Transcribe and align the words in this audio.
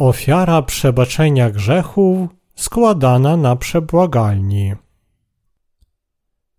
Ofiara 0.00 0.62
przebaczenia 0.62 1.50
grzechów 1.50 2.28
składana 2.54 3.36
na 3.36 3.56
przebłagalni. 3.56 4.72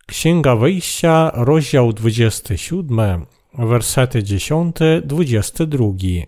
Księga 0.06 0.56
Wyjścia, 0.56 1.32
rozdział 1.34 1.94
27, 1.94 3.26
wersety 3.58 4.24
10-22. 4.24 6.24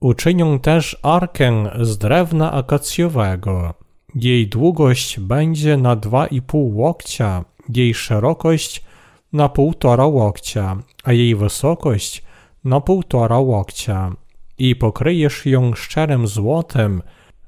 Uczynią 0.00 0.58
też 0.58 0.96
arkę 1.02 1.70
z 1.80 1.98
drewna 1.98 2.52
akacjowego. 2.52 3.74
Jej 4.14 4.48
długość 4.48 5.20
będzie 5.20 5.76
na 5.76 5.96
dwa 5.96 6.26
i 6.26 6.42
pół 6.42 6.76
łokcia, 6.76 7.44
jej 7.68 7.94
szerokość 7.94 8.84
na 9.32 9.48
półtora 9.48 10.06
łokcia, 10.06 10.76
a 11.04 11.12
jej 11.12 11.36
wysokość 11.36 12.22
na 12.64 12.80
półtora 12.80 13.38
łokcia. 13.38 14.12
I 14.60 14.76
pokryjesz 14.76 15.46
ją 15.46 15.74
szczerym 15.74 16.26
złotem, 16.26 17.02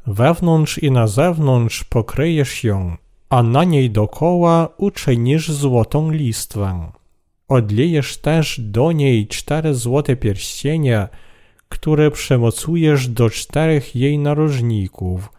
wewnątrz 0.07 0.79
i 0.79 0.91
na 0.91 1.07
zewnątrz 1.07 1.85
pokryjesz 1.85 2.65
ją, 2.65 2.97
a 3.31 3.43
na 3.43 3.65
niej 3.65 3.91
dokoła 3.91 4.69
uczynisz 4.77 5.53
złotą 5.53 6.11
listwę. 6.11 6.93
Odlejesz 7.49 8.17
też 8.17 8.61
do 8.61 8.93
niej 8.93 9.27
cztery 9.27 9.75
złote 9.75 10.17
pierścienie, 10.17 11.09
które 11.69 12.11
przemocujesz 12.11 13.09
do 13.09 13.31
czterech 13.31 13.97
jej 13.97 14.19
narożników, 14.19 15.33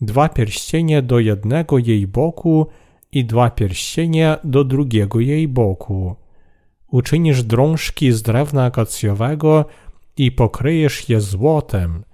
dwa 0.00 0.28
pierścienie 0.28 1.02
do 1.02 1.18
jednego 1.18 1.78
jej 1.78 2.06
boku 2.06 2.66
i 3.12 3.24
dwa 3.24 3.50
pierścienie 3.50 4.36
do 4.44 4.64
drugiego 4.64 5.20
jej 5.20 5.48
boku. 5.48 6.16
Uczynisz 6.90 7.42
drążki 7.42 8.12
z 8.12 8.22
drewna 8.22 8.64
akacjowego 8.64 9.64
i 10.18 10.32
pokryjesz 10.32 11.08
je 11.08 11.20
złotem 11.20 12.04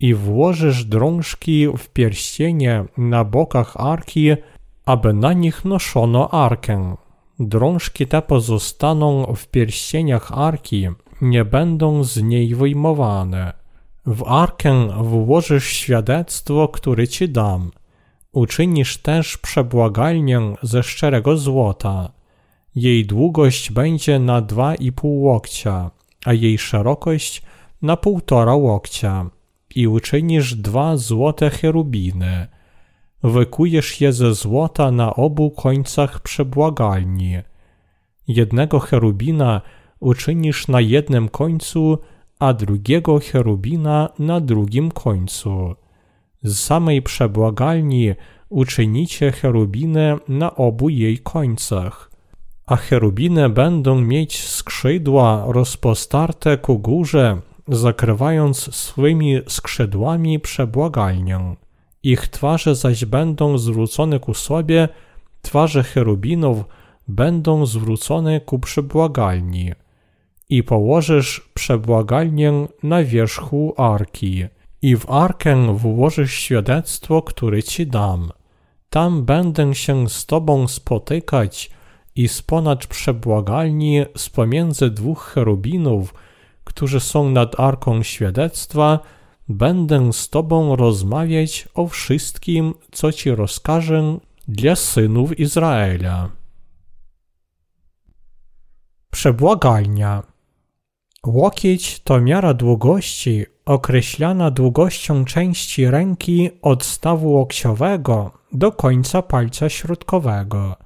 i 0.00 0.14
włożysz 0.14 0.84
drążki 0.84 1.68
w 1.78 1.88
pierścienie 1.88 2.84
na 2.98 3.24
bokach 3.24 3.76
arki, 3.76 4.30
aby 4.86 5.12
na 5.12 5.32
nich 5.32 5.64
noszono 5.64 6.30
arkę. 6.30 6.96
Drążki 7.40 8.06
te 8.06 8.22
pozostaną 8.22 9.34
w 9.36 9.46
pierścieniach 9.46 10.32
arki, 10.32 10.88
nie 11.20 11.44
będą 11.44 12.04
z 12.04 12.22
niej 12.22 12.54
wyjmowane. 12.54 13.52
W 14.06 14.22
arkę 14.26 14.88
włożysz 15.02 15.66
świadectwo, 15.66 16.68
które 16.68 17.08
ci 17.08 17.28
dam. 17.28 17.70
Uczynisz 18.32 18.98
też 18.98 19.38
przebłagalnię 19.38 20.40
ze 20.62 20.82
szczerego 20.82 21.36
złota. 21.36 22.12
Jej 22.74 23.06
długość 23.06 23.72
będzie 23.72 24.18
na 24.18 24.40
dwa 24.40 24.74
i 24.74 24.92
pół 24.92 25.22
łokcia, 25.22 25.90
a 26.24 26.32
jej 26.32 26.58
szerokość 26.58 27.42
na 27.82 27.96
półtora 27.96 28.54
łokcia. 28.54 29.30
I 29.74 29.86
uczynisz 29.86 30.54
dwa 30.54 30.96
złote 30.96 31.50
cherubiny. 31.50 32.46
Wykujesz 33.22 34.00
je 34.00 34.12
ze 34.12 34.34
złota 34.34 34.90
na 34.90 35.14
obu 35.14 35.50
końcach 35.50 36.20
przebłagalni. 36.20 37.36
Jednego 38.28 38.78
cherubina 38.78 39.60
uczynisz 40.00 40.68
na 40.68 40.80
jednym 40.80 41.28
końcu, 41.28 41.98
a 42.38 42.52
drugiego 42.52 43.18
cherubina 43.18 44.08
na 44.18 44.40
drugim 44.40 44.90
końcu. 44.90 45.74
Z 46.42 46.58
samej 46.58 47.02
przebłagalni 47.02 48.14
uczynicie 48.48 49.32
cherubinę 49.32 50.18
na 50.28 50.56
obu 50.56 50.88
jej 50.88 51.18
końcach, 51.18 52.10
a 52.66 52.76
cherubiny 52.76 53.48
będą 53.48 54.00
mieć 54.00 54.48
skrzydła 54.48 55.44
rozpostarte 55.46 56.58
ku 56.58 56.78
górze, 56.78 57.40
zakrywając 57.68 58.74
swymi 58.74 59.40
skrzydłami 59.48 60.40
przebłagalnię. 60.40 61.56
Ich 62.02 62.28
twarze 62.28 62.74
zaś 62.74 63.04
będą 63.04 63.58
zwrócone 63.58 64.20
ku 64.20 64.34
sobie, 64.34 64.88
twarze 65.42 65.82
cherubinów 65.82 66.64
będą 67.08 67.66
zwrócone 67.66 68.40
ku 68.40 68.58
przebłagalni 68.58 69.72
i 70.48 70.62
położysz 70.62 71.50
przebłagalnię 71.54 72.66
na 72.82 73.04
wierzchu 73.04 73.74
arki 73.76 74.44
i 74.82 74.96
w 74.96 75.10
arkę 75.10 75.76
włożysz 75.76 76.34
świadectwo, 76.34 77.22
które 77.22 77.62
ci 77.62 77.86
dam. 77.86 78.30
Tam 78.90 79.24
będę 79.24 79.74
się 79.74 80.08
z 80.08 80.26
tobą 80.26 80.68
spotykać 80.68 81.70
i 82.16 82.28
sponad 82.28 82.86
przebłagalni 82.86 84.04
z 84.16 84.28
pomiędzy 84.30 84.90
dwóch 84.90 85.24
cherubinów, 85.24 86.14
którzy 86.64 87.00
są 87.00 87.30
nad 87.30 87.60
arką 87.60 88.02
świadectwa, 88.02 88.98
będę 89.48 90.12
z 90.12 90.30
tobą 90.30 90.76
rozmawiać 90.76 91.68
o 91.74 91.86
wszystkim, 91.86 92.74
co 92.92 93.12
ci 93.12 93.30
rozkażę 93.30 94.18
dla 94.48 94.76
synów 94.76 95.38
Izraela. 95.38 96.30
Przebłagalnia 99.10 100.22
Łokieć 101.26 102.00
to 102.00 102.20
miara 102.20 102.54
długości 102.54 103.46
określana 103.64 104.50
długością 104.50 105.24
części 105.24 105.90
ręki 105.90 106.50
od 106.62 106.84
stawu 106.84 107.32
łokciowego 107.32 108.30
do 108.52 108.72
końca 108.72 109.22
palca 109.22 109.68
środkowego. 109.68 110.76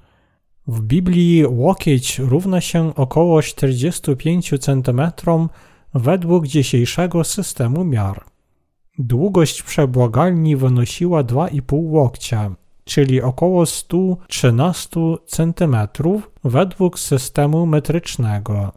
W 0.67 0.81
Biblii 0.81 1.45
łokieć 1.45 2.19
równa 2.19 2.61
się 2.61 2.95
około 2.95 3.41
45 3.41 4.53
cm 4.59 5.01
według 5.93 6.47
dzisiejszego 6.47 7.23
systemu 7.23 7.83
miar. 7.83 8.23
Długość 8.99 9.63
przebłagalni 9.63 10.55
wynosiła 10.55 11.23
2,5 11.23 11.61
łokcia, 11.71 12.55
czyli 12.83 13.21
około 13.21 13.65
113 13.65 14.99
cm 15.27 15.75
według 16.43 16.99
systemu 16.99 17.65
metrycznego 17.65 18.71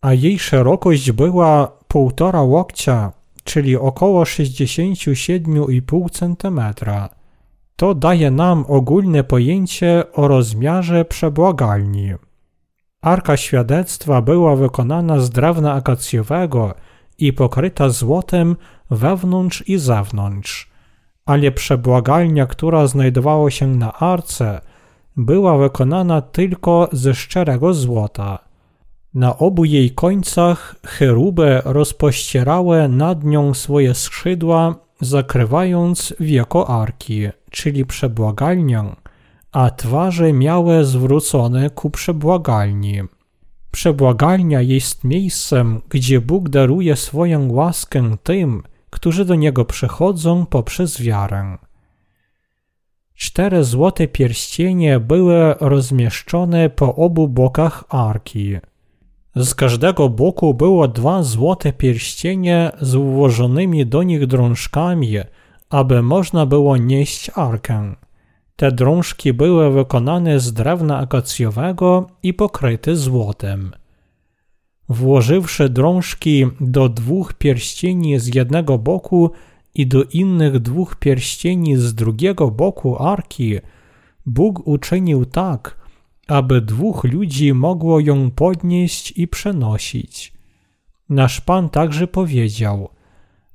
a 0.00 0.14
jej 0.14 0.38
szerokość 0.38 1.12
była 1.12 1.72
półtora 1.88 2.42
łokcia, 2.42 3.12
czyli 3.44 3.76
około 3.76 4.24
67,5 4.24 6.10
cm. 6.10 6.60
To 7.80 7.94
daje 7.94 8.30
nam 8.30 8.64
ogólne 8.68 9.24
pojęcie 9.24 10.04
o 10.12 10.28
rozmiarze 10.28 11.04
przebłagalni. 11.04 12.12
Arka 13.02 13.36
świadectwa 13.36 14.22
była 14.22 14.56
wykonana 14.56 15.20
z 15.20 15.30
drewna 15.30 15.72
akacjowego 15.72 16.74
i 17.18 17.32
pokryta 17.32 17.88
złotem 17.88 18.56
wewnątrz 18.90 19.68
i 19.68 19.78
zewnątrz, 19.78 20.70
ale 21.26 21.52
przebłagalnia, 21.52 22.46
która 22.46 22.86
znajdowała 22.86 23.50
się 23.50 23.66
na 23.66 23.92
arce, 23.92 24.60
była 25.16 25.58
wykonana 25.58 26.20
tylko 26.20 26.88
ze 26.92 27.14
szczerego 27.14 27.74
złota– 27.74 28.38
na 29.14 29.38
obu 29.38 29.64
jej 29.64 29.90
końcach 29.90 30.76
cheruby 30.86 31.62
rozpościerały 31.64 32.88
nad 32.88 33.24
nią 33.24 33.54
swoje 33.54 33.94
skrzydła, 33.94 34.74
zakrywając 35.00 36.14
wieko 36.20 36.82
arki, 36.82 37.28
czyli 37.50 37.86
przebłagalnię, 37.86 38.84
a 39.52 39.70
twarze 39.70 40.32
miały 40.32 40.84
zwrócone 40.84 41.70
ku 41.70 41.90
przebłagalni. 41.90 43.02
Przebłagalnia 43.70 44.60
jest 44.60 45.04
miejscem, 45.04 45.80
gdzie 45.88 46.20
Bóg 46.20 46.48
daruje 46.48 46.96
swoją 46.96 47.52
łaskę 47.52 48.16
tym, 48.22 48.62
którzy 48.90 49.24
do 49.24 49.34
Niego 49.34 49.64
przychodzą 49.64 50.46
poprzez 50.46 51.02
wiarę. 51.02 51.58
Cztery 53.14 53.64
złote 53.64 54.08
pierścienie 54.08 55.00
były 55.00 55.54
rozmieszczone 55.60 56.70
po 56.70 56.94
obu 56.94 57.28
bokach 57.28 57.84
arki– 57.88 58.56
z 59.36 59.54
każdego 59.54 60.08
boku 60.08 60.54
było 60.54 60.88
dwa 60.88 61.22
złote 61.22 61.72
pierścienie 61.72 62.72
z 62.80 62.94
ułożonymi 62.94 63.86
do 63.86 64.02
nich 64.02 64.26
drążkami, 64.26 65.16
aby 65.70 66.02
można 66.02 66.46
było 66.46 66.76
nieść 66.76 67.30
arkę. 67.34 67.94
Te 68.56 68.72
drążki 68.72 69.32
były 69.32 69.70
wykonane 69.70 70.40
z 70.40 70.52
drewna 70.52 70.98
akacjowego 70.98 72.06
i 72.22 72.34
pokryte 72.34 72.96
złotem. 72.96 73.72
Włożywszy 74.88 75.68
drążki 75.68 76.46
do 76.60 76.88
dwóch 76.88 77.34
pierścieni 77.34 78.20
z 78.20 78.34
jednego 78.34 78.78
boku 78.78 79.30
i 79.74 79.86
do 79.86 80.04
innych 80.04 80.58
dwóch 80.58 80.96
pierścieni 80.96 81.76
z 81.76 81.94
drugiego 81.94 82.50
boku 82.50 83.02
arki, 83.02 83.58
Bóg 84.26 84.66
uczynił 84.68 85.24
tak, 85.24 85.79
aby 86.30 86.60
dwóch 86.60 87.04
ludzi 87.04 87.54
mogło 87.54 88.00
ją 88.00 88.30
podnieść 88.30 89.12
i 89.16 89.28
przenosić. 89.28 90.32
Nasz 91.08 91.40
Pan 91.40 91.68
także 91.68 92.06
powiedział: 92.06 92.88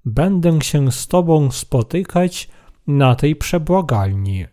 Będę 0.05 0.61
się 0.61 0.91
z 0.91 1.07
Tobą 1.07 1.51
spotykać 1.51 2.49
na 2.87 3.15
tej 3.15 3.35
przebłagalni. 3.35 4.45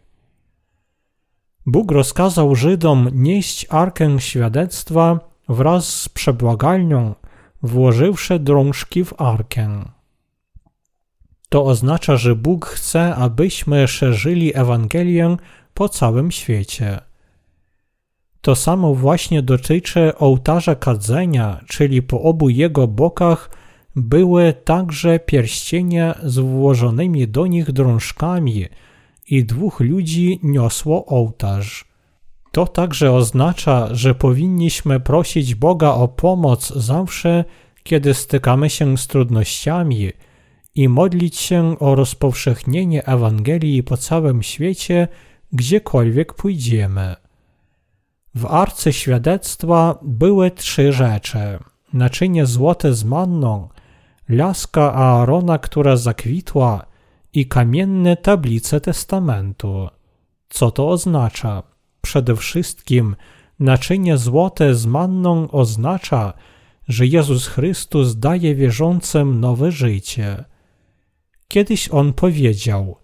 Bóg 1.67 1.93
rozkazał 1.93 2.55
Żydom 2.55 3.09
nieść 3.13 3.67
arkę 3.71 4.21
świadectwa 4.21 5.21
wraz 5.49 6.01
z 6.01 6.09
przebłagalnią, 6.09 7.15
włożywszy 7.63 8.39
drążki 8.39 9.05
w 9.05 9.21
arkę. 9.21 9.85
To 11.49 11.65
oznacza, 11.65 12.17
że 12.17 12.37
Bóg 12.37 12.67
chce, 12.67 13.15
abyśmy 13.15 13.89
szerzyli 13.89 14.57
Ewangelię 14.57 15.37
po 15.75 15.89
całym 15.89 16.31
świecie. 16.31 17.12
To 18.43 18.57
samo 18.57 18.95
właśnie 18.95 19.43
dotyczy 19.43 20.13
ołtarza 20.19 20.75
kadzenia, 20.75 21.61
czyli 21.69 22.03
po 22.03 22.23
obu 22.23 22.49
jego 22.49 22.89
bokach 22.89 23.51
były 23.97 24.55
także 24.65 25.19
pierścienie 25.19 26.15
z 26.23 26.39
włożonymi 26.39 27.29
do 27.29 27.47
nich 27.47 27.73
drążkami 27.73 28.67
i 29.29 29.45
dwóch 29.45 29.81
ludzi 29.81 30.41
niosło 30.43 31.07
ołtarz. 31.07 31.85
To 32.53 32.67
także 32.67 33.13
oznacza, 33.13 33.95
że 33.95 34.15
powinniśmy 34.15 35.01
prosić 35.01 35.55
Boga 35.55 35.91
o 35.91 36.09
pomoc 36.09 36.73
zawsze, 36.77 37.45
kiedy 37.83 38.15
stykamy 38.15 38.71
się 38.71 38.99
z 38.99 39.07
trudnościami 39.07 40.11
i 40.75 40.89
modlić 40.89 41.37
się 41.37 41.79
o 41.79 41.95
rozpowszechnienie 41.95 43.07
Ewangelii 43.07 43.83
po 43.83 43.97
całym 43.97 44.43
świecie, 44.43 45.09
gdziekolwiek 45.53 46.35
pójdziemy. 46.35 47.22
W 48.35 48.47
arce 48.47 48.93
świadectwa 48.93 49.99
były 50.03 50.51
trzy 50.51 50.93
rzeczy: 50.93 51.59
naczynie 51.93 52.47
złote 52.47 52.95
z 52.95 53.05
manną, 53.05 53.69
laska 54.29 54.95
Aarona, 54.95 55.59
która 55.59 55.97
zakwitła 55.97 56.87
i 57.33 57.47
kamienne 57.47 58.17
tablice 58.17 58.81
testamentu. 58.81 59.89
Co 60.49 60.71
to 60.71 60.89
oznacza? 60.89 61.63
Przede 62.01 62.37
wszystkim 62.37 63.17
naczynie 63.59 64.19
złote 64.19 64.75
z 64.75 64.87
manną 64.87 65.51
oznacza, 65.51 66.33
że 66.89 67.07
Jezus 67.07 67.47
Chrystus 67.47 68.17
daje 68.17 68.55
wierzącym 68.55 69.41
nowe 69.41 69.73
życie. 69.73 70.45
Kiedyś 71.49 71.89
On 71.89 72.13
powiedział: 72.13 72.97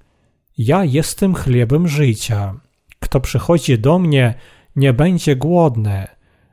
Ja 0.59 0.85
jestem 0.85 1.35
chlebem 1.35 1.89
życia. 1.89 2.55
Kto 3.01 3.21
przychodzi 3.21 3.79
do 3.79 3.99
mnie, 3.99 4.35
nie 4.79 4.93
będzie 4.93 5.37
głodny, 5.37 6.07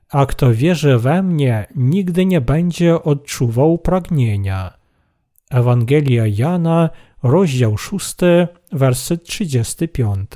a 0.09 0.25
kto 0.25 0.53
wierzy 0.53 0.97
we 0.97 1.23
mnie, 1.23 1.67
nigdy 1.75 2.25
nie 2.25 2.41
będzie 2.41 3.03
odczuwał 3.03 3.77
pragnienia. 3.77 4.73
Ewangelia 5.51 6.23
Jana, 6.27 6.89
rozdział 7.23 7.77
6, 7.77 8.15
werset 8.71 9.23
35. 9.23 10.29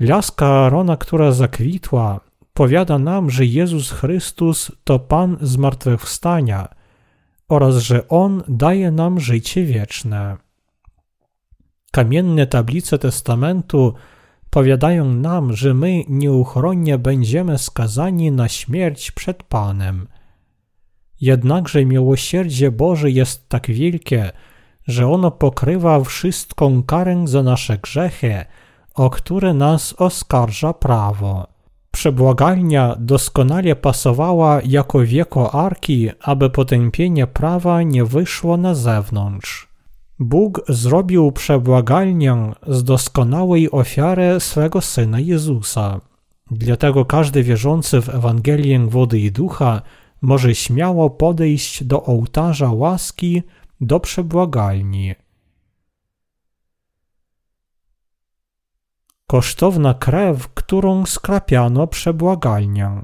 Laska 0.00 0.46
Arona, 0.46 0.96
która 0.96 1.32
zakwitła, 1.32 2.20
powiada 2.54 2.98
nam, 2.98 3.30
że 3.30 3.46
Jezus 3.46 3.90
Chrystus 3.90 4.72
to 4.84 4.98
Pan 4.98 5.36
zmartwychwstania 5.40 6.68
oraz 7.48 7.76
że 7.76 8.08
On 8.08 8.42
daje 8.48 8.90
nam 8.90 9.20
życie 9.20 9.64
wieczne. 9.64 10.36
Kamienne 11.92 12.46
tablice 12.46 12.98
testamentu 12.98 13.94
powiadają 14.52 15.04
nam, 15.04 15.52
że 15.56 15.74
my 15.74 16.04
nieuchronnie 16.08 16.98
będziemy 16.98 17.58
skazani 17.58 18.32
na 18.32 18.48
śmierć 18.48 19.10
przed 19.10 19.42
Panem. 19.42 20.08
Jednakże 21.20 21.84
miłosierdzie 21.84 22.70
Boże 22.70 23.10
jest 23.10 23.48
tak 23.48 23.66
wielkie, 23.66 24.30
że 24.86 25.08
ono 25.08 25.30
pokrywa 25.30 26.00
wszystką 26.00 26.82
karę 26.82 27.24
za 27.24 27.42
nasze 27.42 27.78
grzechy, 27.78 28.44
o 28.94 29.10
które 29.10 29.54
nas 29.54 29.94
oskarża 29.98 30.72
prawo. 30.72 31.46
Przebłagalnia 31.90 32.96
doskonale 32.98 33.76
pasowała 33.76 34.60
jako 34.64 34.98
wieko 35.00 35.54
arki, 35.54 36.10
aby 36.20 36.50
potępienie 36.50 37.26
prawa 37.26 37.82
nie 37.82 38.04
wyszło 38.04 38.56
na 38.56 38.74
zewnątrz. 38.74 39.71
Bóg 40.18 40.62
zrobił 40.68 41.32
przebłagalnię 41.32 42.52
z 42.66 42.84
doskonałej 42.84 43.70
ofiary 43.70 44.40
swego 44.40 44.80
Syna 44.80 45.20
Jezusa. 45.20 46.00
Dlatego 46.50 47.04
każdy 47.04 47.42
wierzący 47.42 48.00
w 48.00 48.08
Ewangelię 48.08 48.86
wody 48.86 49.20
i 49.20 49.32
ducha 49.32 49.82
może 50.22 50.54
śmiało 50.54 51.10
podejść 51.10 51.84
do 51.84 52.02
ołtarza 52.04 52.72
łaski 52.72 53.42
do 53.80 54.00
przebłagalni. 54.00 55.14
Kosztowna 59.26 59.94
krew, 59.94 60.48
którą 60.48 61.06
skrapiano 61.06 61.86
przebłagalnię. 61.86 63.02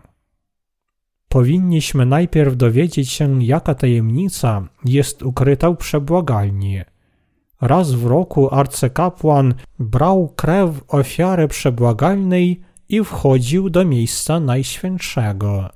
Powinniśmy 1.29 2.07
najpierw 2.07 2.57
dowiedzieć 2.57 3.11
się, 3.11 3.45
jaka 3.45 3.75
tajemnica 3.75 4.69
jest 4.85 5.23
ukryta 5.23 5.71
w 5.71 5.77
przebłagalni. 5.77 6.81
Raz 7.61 7.93
w 7.93 8.07
roku 8.07 8.55
arcykapłan 8.55 9.55
brał 9.79 10.29
krew 10.37 10.85
ofiary 10.89 11.49
przebłagalnej 11.49 12.61
i 12.89 13.05
wchodził 13.05 13.71
do 13.71 13.85
miejsca 13.85 14.41
najświętszego. 14.41 15.69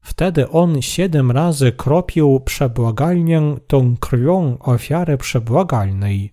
Wtedy 0.00 0.50
on 0.50 0.82
siedem 0.82 1.30
razy 1.30 1.72
kropił 1.72 2.40
przebłagalnię 2.40 3.42
tą 3.66 3.96
krwią 3.96 4.58
ofiary 4.58 5.16
przebłagalnej. 5.18 6.32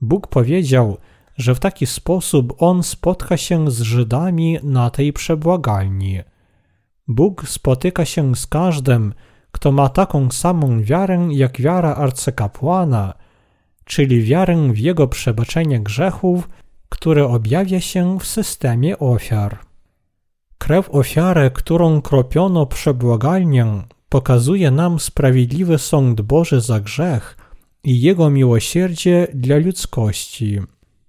Bóg 0.00 0.26
powiedział, 0.26 0.96
że 1.36 1.54
w 1.54 1.60
taki 1.60 1.86
sposób 1.86 2.62
on 2.62 2.82
spotka 2.82 3.36
się 3.36 3.70
z 3.70 3.80
Żydami 3.80 4.58
na 4.62 4.90
tej 4.90 5.12
przebłagalni. 5.12 6.20
Bóg 7.08 7.48
spotyka 7.48 8.04
się 8.04 8.36
z 8.36 8.46
każdym, 8.46 9.14
kto 9.52 9.72
ma 9.72 9.88
taką 9.88 10.30
samą 10.30 10.82
wiarę 10.82 11.28
jak 11.30 11.60
wiara 11.60 11.94
arcykapłana– 11.94 13.12
czyli 13.86 14.22
wiarę 14.22 14.72
w 14.72 14.78
Jego 14.78 15.08
przebaczenie 15.08 15.80
grzechów, 15.80 16.48
które 16.88 17.28
objawia 17.28 17.80
się 17.80 18.18
w 18.18 18.26
systemie 18.26 18.98
ofiar. 18.98 19.58
Krew 20.58 20.90
ofiary, 20.90 21.50
którą 21.50 22.02
kropiono 22.02 22.66
przebłagalnię, 22.66 23.82
pokazuje 24.08 24.70
nam 24.70 25.00
sprawiedliwy 25.00 25.78
sąd 25.78 26.20
Boży 26.20 26.60
za 26.60 26.80
grzech 26.80 27.36
i 27.84 28.00
Jego 28.00 28.30
miłosierdzie 28.30 29.26
dla 29.34 29.56
ludzkości. 29.56 30.60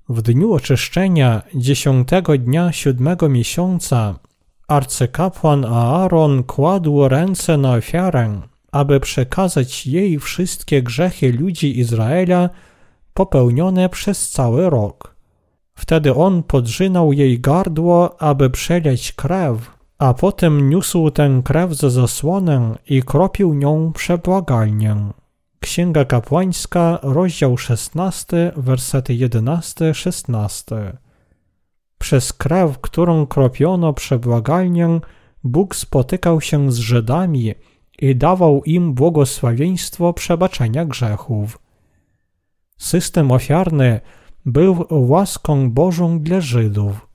W 0.09 0.21
dniu 0.21 0.53
oczyszczenia 0.53 1.41
dziesiątego 1.55 2.37
dnia 2.37 2.71
siódmego 2.71 3.29
miesiąca 3.29 4.19
arcykapłan 4.67 5.65
Aaron 5.65 6.43
kładł 6.43 7.07
ręce 7.07 7.57
na 7.57 7.73
ofiarę, 7.73 8.41
aby 8.71 8.99
przekazać 8.99 9.87
jej 9.87 10.19
wszystkie 10.19 10.83
grzechy 10.83 11.31
ludzi 11.31 11.79
Izraela 11.79 12.49
popełnione 13.17 13.89
przez 13.89 14.29
cały 14.29 14.69
rok. 14.69 15.15
Wtedy 15.75 16.15
on 16.15 16.43
podrzynał 16.43 17.13
jej 17.13 17.39
gardło, 17.39 18.21
aby 18.21 18.49
przeleć 18.49 19.11
krew, 19.11 19.71
a 19.97 20.13
potem 20.13 20.69
niósł 20.69 21.11
tę 21.11 21.41
krew 21.45 21.73
za 21.73 21.89
zasłonę 21.89 22.75
i 22.89 23.03
kropił 23.03 23.53
nią 23.53 23.91
przebłagalnię. 23.93 24.95
Księga 25.59 26.05
Kapłańska, 26.05 26.99
rozdział 27.01 27.57
16, 27.57 28.51
wersety 28.57 29.13
11-16. 29.13 30.75
Przez 31.97 32.33
krew, 32.33 32.79
którą 32.79 33.25
kropiono 33.27 33.93
przebłagalnię, 33.93 34.99
Bóg 35.43 35.75
spotykał 35.75 36.41
się 36.41 36.71
z 36.71 36.77
Żydami 36.77 37.53
i 37.99 38.15
dawał 38.15 38.63
im 38.63 38.93
błogosławieństwo 38.93 40.13
przebaczenia 40.13 40.85
grzechów. 40.85 41.66
System 42.77 43.31
ofiarny 43.31 44.01
był 44.45 44.85
łaską 44.89 45.71
Bożą 45.71 46.19
dla 46.19 46.41
Żydów. 46.41 47.07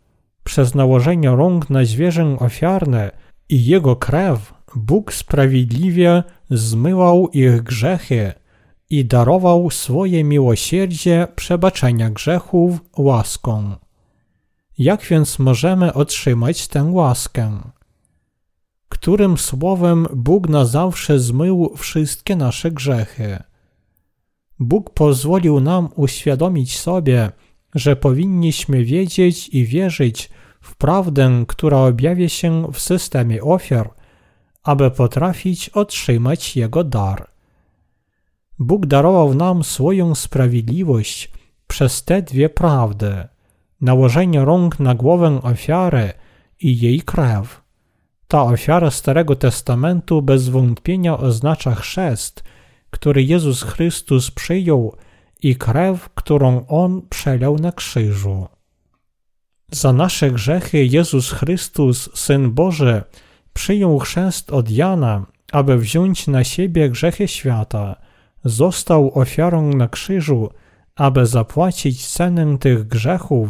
Przez 0.44 0.74
nałożenie 0.74 1.30
rąk 1.30 1.70
na 1.70 1.84
zwierzę 1.84 2.36
ofiarne 2.40 3.10
i 3.48 3.66
jego 3.66 3.96
krew 3.96 4.54
Bóg 4.76 5.12
sprawiedliwie 5.12 6.22
zmywał 6.50 7.28
ich 7.28 7.62
grzechy 7.62 8.32
i 8.90 9.04
darował 9.04 9.70
swoje 9.70 10.24
miłosierdzie 10.24 11.28
przebaczenia 11.36 12.10
grzechów 12.10 12.80
łaską. 12.96 13.76
Jak 14.78 15.02
więc 15.02 15.38
możemy 15.38 15.94
otrzymać 15.94 16.68
tę 16.68 16.82
łaskę? 16.82 17.60
Którym 18.88 19.38
słowem 19.38 20.06
Bóg 20.14 20.48
na 20.48 20.64
zawsze 20.64 21.18
zmył 21.18 21.72
wszystkie 21.76 22.36
nasze 22.36 22.70
grzechy? 22.70 23.42
Bóg 24.62 24.90
pozwolił 24.90 25.60
nam 25.60 25.88
uświadomić 25.96 26.78
sobie, 26.78 27.30
że 27.74 27.96
powinniśmy 27.96 28.84
wiedzieć 28.84 29.48
i 29.48 29.64
wierzyć 29.64 30.30
w 30.60 30.76
prawdę, 30.76 31.44
która 31.48 31.78
objawia 31.78 32.28
się 32.28 32.72
w 32.72 32.78
systemie 32.80 33.42
ofiar, 33.42 33.90
aby 34.62 34.90
potrafić 34.90 35.68
otrzymać 35.68 36.56
Jego 36.56 36.84
dar. 36.84 37.30
Bóg 38.58 38.86
darował 38.86 39.34
nam 39.34 39.64
swoją 39.64 40.14
sprawiedliwość 40.14 41.30
przez 41.66 42.04
te 42.04 42.22
dwie 42.22 42.48
prawdy 42.48 43.28
nałożenie 43.80 44.44
rąk 44.44 44.80
na 44.80 44.94
głowę 44.94 45.40
ofiary 45.42 46.12
i 46.60 46.80
jej 46.80 47.00
krew. 47.00 47.62
Ta 48.28 48.42
ofiara 48.42 48.90
Starego 48.90 49.36
Testamentu 49.36 50.22
bez 50.22 50.48
wątpienia 50.48 51.18
oznacza 51.18 51.74
chrzest– 51.74 52.42
który 52.92 53.22
Jezus 53.22 53.62
Chrystus 53.62 54.30
przyjął 54.30 54.96
i 55.42 55.56
krew, 55.56 56.08
którą 56.14 56.66
On 56.66 57.02
przelał 57.08 57.56
na 57.56 57.72
krzyżu. 57.72 58.46
Za 59.70 59.92
nasze 59.92 60.30
grzechy 60.30 60.84
Jezus 60.84 61.30
Chrystus, 61.30 62.10
Syn 62.14 62.50
Boży, 62.50 63.02
przyjął 63.52 63.98
chrzest 63.98 64.52
od 64.52 64.70
Jana, 64.70 65.26
aby 65.52 65.78
wziąć 65.78 66.26
na 66.26 66.44
siebie 66.44 66.90
grzechy 66.90 67.28
świata. 67.28 67.96
Został 68.44 69.18
ofiarą 69.18 69.68
na 69.68 69.88
krzyżu, 69.88 70.50
aby 70.96 71.26
zapłacić 71.26 72.06
cenę 72.06 72.58
tych 72.58 72.88
grzechów. 72.88 73.48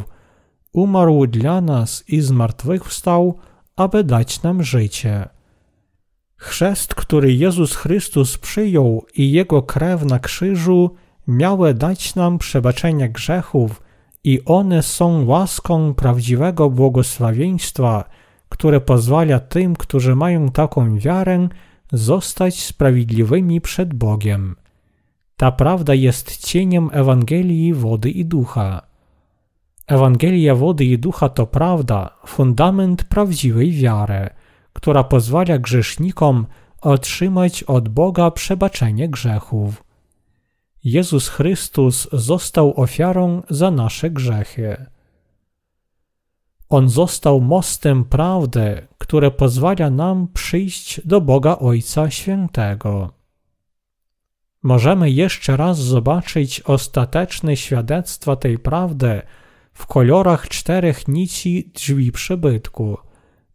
Umarł 0.73 1.27
dla 1.27 1.61
nas 1.61 2.05
i 2.09 2.21
zmartwychwstał, 2.21 3.39
aby 3.77 4.05
dać 4.05 4.43
nam 4.43 4.63
życie. 4.63 5.29
Chrzest, 6.43 6.95
który 6.95 7.33
Jezus 7.33 7.77
Chrystus 7.77 8.39
przyjął 8.39 9.07
i 9.15 9.33
Jego 9.33 9.63
krew 9.63 10.05
na 10.05 10.19
krzyżu 10.19 10.91
miały 11.29 11.75
dać 11.75 12.15
nam 12.15 12.39
przebaczenie 12.39 13.09
grzechów 13.09 13.83
i 14.25 14.45
one 14.45 14.83
są 14.83 15.27
łaską 15.27 15.95
prawdziwego 15.95 16.71
błogosławieństwa, 16.71 18.05
które 18.49 18.81
pozwala 18.81 19.41
tym, 19.41 19.77
którzy 19.77 20.17
mają 20.17 20.49
taką 20.49 20.99
wiarę, 20.99 21.49
zostać 21.93 22.63
sprawiedliwymi 22.63 23.61
przed 23.61 23.95
Bogiem. 23.95 24.57
Ta 25.37 25.53
prawda 25.53 25.95
jest 25.95 26.47
cieniem 26.47 26.91
Ewangelii 26.93 27.75
wody 27.75 28.11
i 28.11 28.25
ducha. 28.25 28.83
Ewangelia 29.87 30.55
wody 30.55 30.85
i 30.85 30.99
ducha 30.99 31.29
to 31.29 31.47
prawda, 31.47 32.11
fundament 32.27 33.05
prawdziwej 33.05 33.73
wiary, 33.73 34.31
która 34.73 35.05
pozwala 35.05 35.59
grzesznikom 35.59 36.47
otrzymać 36.81 37.63
od 37.63 37.89
Boga 37.89 38.31
przebaczenie 38.31 39.09
grzechów. 39.09 39.85
Jezus 40.85 41.29
Chrystus 41.29 42.09
został 42.13 42.81
ofiarą 42.81 43.43
za 43.51 43.71
nasze 43.71 44.11
grzechy. 44.11 44.87
On 46.69 46.89
został 46.89 47.41
mostem 47.41 48.05
prawdy, 48.05 48.87
które 48.99 49.31
pozwala 49.31 49.91
nam 49.91 50.29
przyjść 50.35 51.01
do 51.07 51.21
Boga 51.21 51.59
Ojca 51.59 52.11
Świętego. 52.11 53.13
Możemy 54.63 55.11
jeszcze 55.11 55.57
raz 55.57 55.79
zobaczyć 55.79 56.61
ostateczne 56.61 57.57
świadectwa 57.57 58.37
tej 58.37 58.59
prawdy 58.59 59.23
w 59.73 59.87
kolorach 59.87 60.49
czterech 60.49 61.09
nici 61.09 61.71
drzwi 61.75 62.13
przybytku 62.13 62.99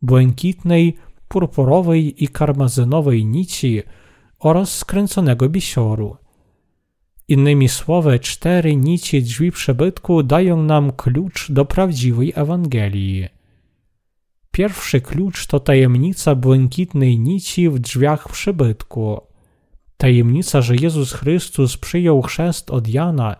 błękitnej, 0.02 0.98
purpurowej 1.28 2.24
i 2.24 2.28
karmazynowej 2.28 3.26
nici 3.26 3.82
oraz 4.40 4.78
skręconego 4.78 5.50
bisioru. 5.50 6.18
Innymi 7.28 7.70
słowy, 7.70 8.20
cztery 8.20 8.76
nici 8.76 9.24
drzwi 9.24 9.52
przybytku 9.52 10.24
dają 10.24 10.64
nam 10.64 10.92
klucz 10.92 11.52
do 11.52 11.66
prawdziwej 11.66 12.34
Ewangelii. 12.36 13.28
Pierwszy 14.52 15.02
klucz 15.02 15.48
to 15.48 15.60
tajemnica 15.60 16.36
błękitnej 16.36 17.20
nici 17.20 17.70
w 17.70 17.80
drzwiach 17.80 18.30
przybytku. 18.30 19.22
Tajemnica, 19.98 20.62
że 20.62 20.76
Jezus 20.76 21.14
Chrystus 21.14 21.78
przyjął 21.78 22.22
chrzest 22.22 22.72
od 22.72 22.88
Jana 22.88 23.36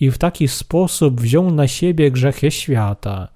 i 0.00 0.10
w 0.10 0.18
taki 0.18 0.48
sposób 0.48 1.20
wziął 1.20 1.50
na 1.50 1.68
siebie 1.68 2.10
grzechy 2.10 2.50
świata. 2.50 3.28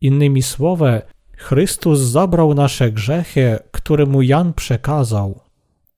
Innymi 0.00 0.42
słowy, 0.42 1.02
Chrystus 1.36 2.00
zabrał 2.00 2.54
nasze 2.54 2.92
grzechy, 2.92 3.58
które 3.70 4.06
mu 4.06 4.22
Jan 4.22 4.52
przekazał. 4.52 5.40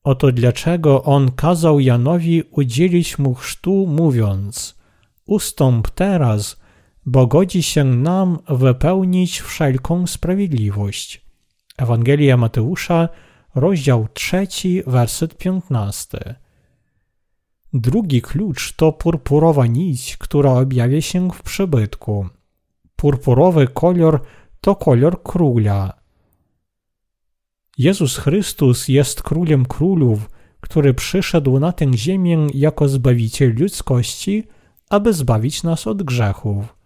Oto 0.04 0.32
dlaczego 0.32 1.02
on 1.02 1.30
kazał 1.30 1.80
Janowi 1.80 2.42
udzielić 2.50 3.18
mu 3.18 3.34
chrztu, 3.34 3.86
mówiąc: 3.86 4.76
Ustąp 5.26 5.90
teraz, 5.90 6.60
bo 7.06 7.26
godzi 7.26 7.62
się 7.62 7.84
nam 7.84 8.38
wypełnić 8.48 9.40
wszelką 9.40 10.06
sprawiedliwość. 10.06 11.26
Ewangelia 11.78 12.36
Mateusza, 12.36 13.08
rozdział 13.54 14.08
3, 14.14 14.46
werset 14.86 15.36
15. 15.36 16.34
Drugi 17.72 18.22
klucz 18.22 18.72
to 18.76 18.92
purpurowa 18.92 19.66
nić, 19.66 20.16
która 20.16 20.52
objawia 20.52 21.00
się 21.00 21.30
w 21.30 21.42
przybytku. 21.42 22.28
Purpurowy 22.96 23.68
kolor 23.68 24.20
to 24.66 24.75
kolor 24.75 25.23
króla. 25.23 25.92
Jezus 27.78 28.16
Chrystus 28.16 28.88
jest 28.88 29.23
królem 29.23 29.66
królów, 29.66 30.30
który 30.61 30.94
przyszedł 30.94 31.58
na 31.58 31.73
tę 31.73 31.87
ziemię 31.94 32.46
jako 32.54 32.88
zbawiciel 32.88 33.54
ludzkości, 33.58 34.44
aby 34.90 35.12
zbawić 35.12 35.62
nas 35.62 35.87
od 35.87 36.02
grzechów. 36.02 36.76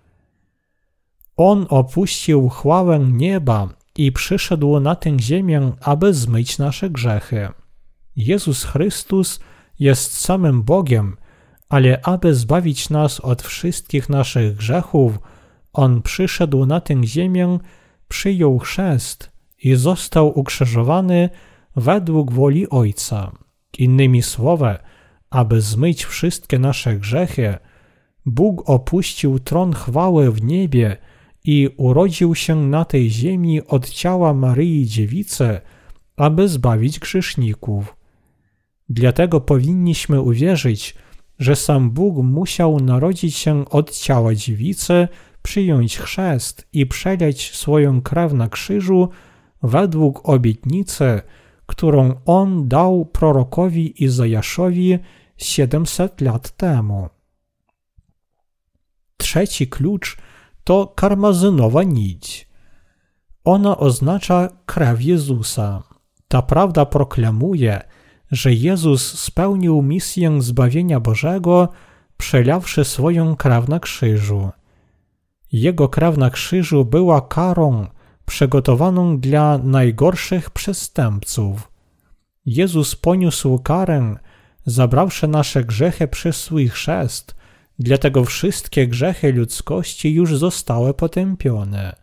On 1.37 1.67
opuścił 1.69 2.49
chwałę 2.49 2.99
nieba 2.99 3.69
i 3.97 4.13
przyszedł 4.13 4.81
na 4.81 4.95
tę 4.95 5.17
ziemię, 5.21 5.73
aby 5.81 6.15
zmyć 6.15 6.59
nasze 6.59 6.91
grzechy. 6.91 7.49
Jezus 8.17 8.65
Chrystus 8.65 9.41
jest 9.79 10.19
samym 10.19 10.63
Bogiem, 10.63 11.17
ale 11.69 12.01
aby 12.03 12.35
zbawić 12.35 12.91
nas 12.91 13.21
od 13.21 13.43
wszystkich 13.43 14.09
naszych 14.09 14.57
grzechów, 14.57 15.19
On 15.73 16.03
przyszedł 16.03 16.67
na 16.67 16.81
tę 16.81 17.05
ziemię, 17.05 17.59
przyjął 18.09 18.59
chrzest 18.59 19.31
i 19.63 19.75
został 19.75 20.39
ukrzyżowany 20.39 21.29
według 21.77 22.33
woli 22.33 22.69
Ojca. 22.69 23.33
Innymi 23.79 24.23
słowy, 24.23 24.77
aby 25.31 25.61
zmyć 25.61 26.05
wszystkie 26.05 26.59
nasze 26.59 26.97
grzechy, 26.97 27.59
Bóg 28.27 28.71
opuścił 28.71 29.39
tron 29.39 29.73
chwały 29.73 30.33
w 30.33 30.43
niebie 30.43 30.97
i 31.45 31.69
urodził 31.77 32.35
się 32.35 32.57
na 32.57 32.85
tej 32.85 33.11
ziemi 33.11 33.67
od 33.67 33.91
ciała 33.91 34.35
Maryi 34.35 34.87
Dziewicy, 34.87 35.61
aby 36.17 36.49
zbawić 36.49 36.99
grzeszników. 36.99 37.97
Dlatego 38.89 39.41
powinniśmy 39.41 40.21
uwierzyć, 40.21 40.95
że 41.39 41.57
sam 41.57 41.91
Bóg 41.91 42.17
musiał 42.17 42.81
narodzić 42.81 43.37
się 43.37 43.69
od 43.69 43.91
ciała 43.99 44.35
dziewicy, 44.35 45.09
przyjąć 45.43 45.99
chrzest 45.99 46.67
i 46.73 46.87
przeleć 46.87 47.55
swoją 47.57 48.03
krew 48.03 48.33
na 48.33 48.49
krzyżu 48.49 49.09
według 49.63 50.29
obietnicy, 50.29 51.21
którą 51.67 52.21
on 52.27 52.69
dał 52.69 53.05
prorokowi 53.05 54.05
Izajaszowi 54.05 54.99
700 55.37 56.21
lat 56.21 56.51
temu. 56.51 57.09
Trzeci 59.17 59.69
klucz 59.69 60.17
to 60.65 60.87
karmazynowa 60.87 61.83
nić. 61.83 62.49
Ona 63.45 63.79
oznacza 63.79 64.49
krew 64.67 65.03
Jezusa. 65.03 65.83
Ta 66.29 66.43
prawda 66.43 66.87
proklamuje, 66.87 67.81
że 68.31 68.53
Jezus 68.53 69.19
spełnił 69.19 69.83
misję 69.83 70.43
zbawienia 70.43 71.01
Bożego, 71.01 71.69
przelawszy 72.17 72.85
swoją 72.85 73.37
krew 73.37 73.69
na 73.69 73.81
krzyżu. 73.81 74.51
Jego 75.53 75.89
krew 75.89 76.17
na 76.17 76.31
krzyżu 76.31 76.85
była 76.85 77.21
karą 77.21 77.87
przygotowaną 78.27 79.21
dla 79.21 79.59
najgorszych 79.59 80.51
przestępców. 80.51 81.73
Jezus 82.47 82.97
poniósł 82.97 83.59
karę, 83.59 84.17
zabrawszy 84.67 85.29
nasze 85.29 85.65
grzechy 85.65 86.09
przez 86.09 86.37
swój 86.37 86.69
chrzest, 86.69 87.35
dlatego 87.79 88.25
wszystkie 88.25 88.89
grzechy 88.89 89.33
ludzkości 89.33 90.13
już 90.15 90.37
zostały 90.37 90.95
potępione. 90.95 91.97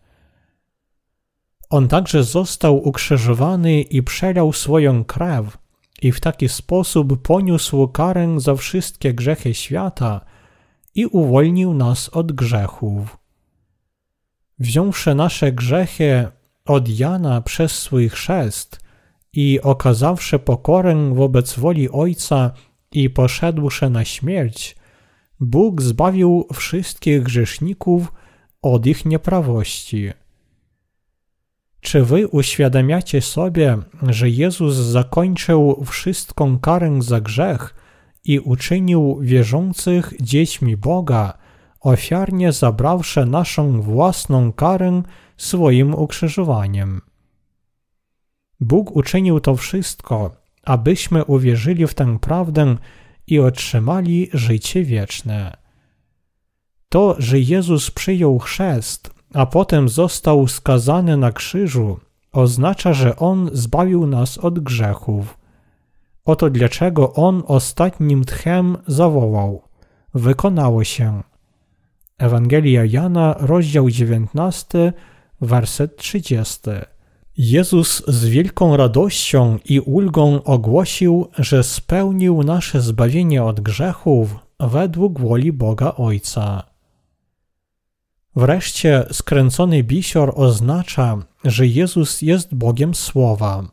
On 1.70 1.88
także 1.88 2.24
został 2.24 2.88
ukrzyżowany 2.88 3.82
i 3.82 4.02
przelał 4.02 4.52
swoją 4.52 5.04
krew, 5.04 5.58
i 6.02 6.12
w 6.12 6.20
taki 6.20 6.48
sposób 6.48 7.22
poniósł 7.22 7.88
karę 7.88 8.40
za 8.40 8.54
wszystkie 8.54 9.14
grzechy 9.14 9.54
świata 9.54 10.20
i 10.94 11.06
uwolnił 11.06 11.74
nas 11.74 12.08
od 12.08 12.32
grzechów. 12.32 13.18
Wziąwszy 14.58 15.14
nasze 15.14 15.52
grzechy 15.52 16.28
od 16.64 16.88
Jana 16.88 17.40
przez 17.40 17.72
swój 17.72 18.08
chrzest 18.08 18.80
i 19.32 19.60
okazawszy 19.60 20.38
pokorę 20.38 21.14
wobec 21.14 21.58
woli 21.58 21.90
Ojca 21.90 22.52
i 22.92 23.10
poszedłszy 23.10 23.90
na 23.90 24.04
śmierć, 24.04 24.76
Bóg 25.40 25.82
zbawił 25.82 26.46
wszystkich 26.52 27.22
grzeszników 27.22 28.12
od 28.62 28.86
ich 28.86 29.04
nieprawości. 29.04 30.10
Czy 31.80 32.04
wy 32.04 32.28
uświadamiacie 32.28 33.20
sobie, 33.20 33.78
że 34.02 34.30
Jezus 34.30 34.74
zakończył 34.74 35.84
wszystką 35.84 36.58
karę 36.58 37.02
za 37.02 37.20
grzech 37.20 37.74
i 38.24 38.38
uczynił 38.38 39.18
wierzących 39.20 40.12
dziećmi 40.20 40.76
Boga, 40.76 41.38
ofiarnie 41.80 42.52
zabrawszy 42.52 43.26
naszą 43.26 43.80
własną 43.80 44.52
karę 44.52 45.02
swoim 45.36 45.94
ukrzyżowaniem? 45.94 47.00
Bóg 48.60 48.96
uczynił 48.96 49.40
to 49.40 49.56
wszystko, 49.56 50.30
abyśmy 50.64 51.24
uwierzyli 51.24 51.86
w 51.86 51.94
tę 51.94 52.18
prawdę 52.18 52.76
i 53.26 53.38
otrzymali 53.38 54.28
życie 54.32 54.84
wieczne. 54.84 55.56
To, 56.88 57.14
że 57.18 57.38
Jezus 57.38 57.90
przyjął 57.90 58.38
chrzest, 58.38 59.10
a 59.34 59.46
potem 59.46 59.88
został 59.88 60.48
skazany 60.48 61.16
na 61.16 61.32
krzyżu, 61.32 62.00
oznacza, 62.32 62.92
że 62.92 63.16
On 63.16 63.50
zbawił 63.52 64.06
nas 64.06 64.38
od 64.38 64.58
grzechów. 64.58 65.38
Oto 66.24 66.50
dlaczego 66.50 67.12
On 67.12 67.42
ostatnim 67.46 68.24
tchem 68.24 68.76
zawołał: 68.86 69.62
Wykonało 70.14 70.84
się. 70.84 71.22
Ewangelia 72.18 72.84
Jana, 72.84 73.34
rozdział 73.38 73.90
19, 73.90 74.92
werset 75.40 75.96
30. 75.96 76.60
Jezus 77.36 78.02
z 78.08 78.24
wielką 78.24 78.76
radością 78.76 79.58
i 79.64 79.80
ulgą 79.80 80.42
ogłosił, 80.42 81.28
że 81.38 81.62
spełnił 81.62 82.42
nasze 82.42 82.80
zbawienie 82.80 83.44
od 83.44 83.60
grzechów 83.60 84.36
według 84.60 85.20
woli 85.20 85.52
Boga 85.52 85.94
Ojca. 85.96 86.62
Wreszcie 88.36 89.06
skręcony 89.12 89.84
bisior 89.84 90.32
oznacza, 90.36 91.18
że 91.44 91.66
Jezus 91.66 92.22
jest 92.22 92.54
Bogiem 92.54 92.94
Słowa. 92.94 93.64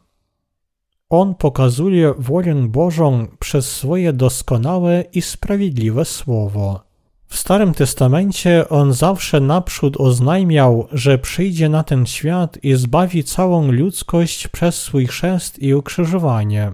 On 1.09 1.35
pokazuje 1.35 2.13
wolę 2.17 2.55
Bożą 2.55 3.27
przez 3.39 3.71
swoje 3.71 4.13
doskonałe 4.13 5.03
i 5.13 5.21
sprawiedliwe 5.21 6.05
Słowo. 6.05 6.94
W 7.27 7.37
Starym 7.37 7.73
Testamencie 7.73 8.69
on 8.69 8.93
zawsze 8.93 9.39
naprzód 9.39 9.97
oznajmiał, 9.97 10.87
że 10.91 11.17
przyjdzie 11.17 11.69
na 11.69 11.83
ten 11.83 12.05
świat 12.05 12.57
i 12.63 12.73
zbawi 12.73 13.23
całą 13.23 13.71
ludzkość 13.71 14.47
przez 14.47 14.81
swój 14.81 15.07
chrzest 15.07 15.59
i 15.59 15.73
ukrzyżowanie. 15.73 16.71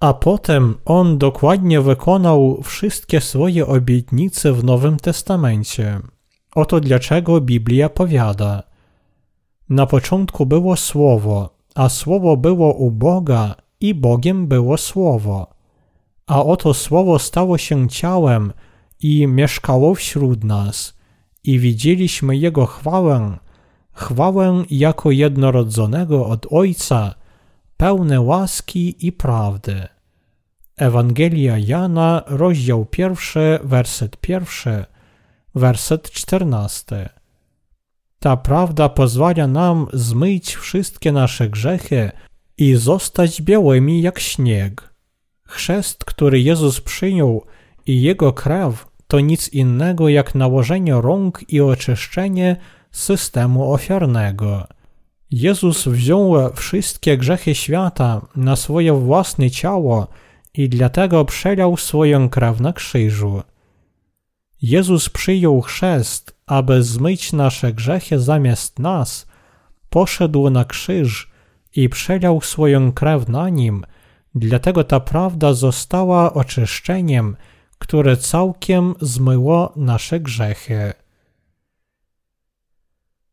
A 0.00 0.14
potem 0.14 0.74
on 0.84 1.18
dokładnie 1.18 1.80
wykonał 1.80 2.60
wszystkie 2.62 3.20
swoje 3.20 3.66
obietnice 3.66 4.52
w 4.52 4.64
Nowym 4.64 4.96
Testamencie. 4.96 6.00
Oto 6.54 6.80
dlaczego 6.80 7.40
Biblia 7.40 7.88
powiada: 7.88 8.62
Na 9.68 9.86
początku 9.86 10.46
było 10.46 10.76
Słowo, 10.76 11.56
a 11.74 11.88
Słowo 11.88 12.36
było 12.36 12.74
u 12.74 12.90
Boga 12.90 13.54
i 13.80 13.94
Bogiem 13.94 14.46
było 14.46 14.76
Słowo. 14.76 15.46
A 16.26 16.44
oto 16.44 16.74
Słowo 16.74 17.18
stało 17.18 17.58
się 17.58 17.88
ciałem 17.88 18.52
i 19.00 19.26
mieszkało 19.26 19.94
wśród 19.94 20.44
nas, 20.44 20.98
i 21.44 21.58
widzieliśmy 21.58 22.36
Jego 22.36 22.66
chwałę, 22.66 23.38
chwałę 23.92 24.64
jako 24.70 25.10
jednorodzonego 25.10 26.26
od 26.26 26.46
Ojca, 26.50 27.14
pełne 27.76 28.20
łaski 28.20 29.06
i 29.06 29.12
prawdy. 29.12 29.88
Ewangelia 30.76 31.58
Jana, 31.58 32.22
rozdział 32.26 32.84
pierwszy, 32.84 33.58
werset 33.62 34.16
pierwszy, 34.16 34.84
werset 35.54 36.10
czternasty. 36.10 37.08
Ta 38.18 38.36
prawda 38.36 38.88
pozwala 38.88 39.46
nam 39.46 39.86
zmyć 39.92 40.56
wszystkie 40.56 41.12
nasze 41.12 41.48
grzechy 41.48 42.10
i 42.56 42.74
zostać 42.74 43.42
białymi 43.42 44.02
jak 44.02 44.18
śnieg. 44.18 44.94
Chrzest, 45.46 46.04
który 46.04 46.40
Jezus 46.40 46.80
przyjął 46.80 47.46
i 47.86 48.02
Jego 48.02 48.32
krew 48.32 48.89
to 49.10 49.20
nic 49.20 49.48
innego 49.48 50.08
jak 50.08 50.34
nałożenie 50.34 50.94
rąk 50.94 51.44
i 51.48 51.60
oczyszczenie 51.60 52.56
systemu 52.92 53.72
ofiarnego. 53.72 54.66
Jezus 55.30 55.88
wziął 55.88 56.34
wszystkie 56.54 57.16
grzechy 57.18 57.54
świata 57.54 58.26
na 58.36 58.56
swoje 58.56 58.92
własne 58.92 59.50
ciało 59.50 60.08
i 60.54 60.68
dlatego 60.68 61.24
przelał 61.24 61.76
swoją 61.76 62.28
krew 62.28 62.60
na 62.60 62.72
krzyżu. 62.72 63.42
Jezus 64.62 65.08
przyjął 65.08 65.60
chrzest, 65.60 66.36
aby 66.46 66.82
zmyć 66.82 67.32
nasze 67.32 67.72
grzechy 67.72 68.20
zamiast 68.20 68.78
nas, 68.78 69.26
poszedł 69.90 70.50
na 70.50 70.64
krzyż 70.64 71.30
i 71.76 71.88
przelał 71.88 72.40
swoją 72.40 72.92
krew 72.92 73.28
na 73.28 73.48
nim, 73.48 73.84
dlatego 74.34 74.84
ta 74.84 75.00
prawda 75.00 75.54
została 75.54 76.34
oczyszczeniem, 76.34 77.36
które 77.80 78.16
całkiem 78.16 78.94
zmyło 79.00 79.72
nasze 79.76 80.20
grzechy. 80.20 80.92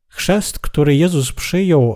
Chrzest, 0.08 0.60
który 0.60 0.96
Jezus 0.96 1.32
przyjął, 1.32 1.96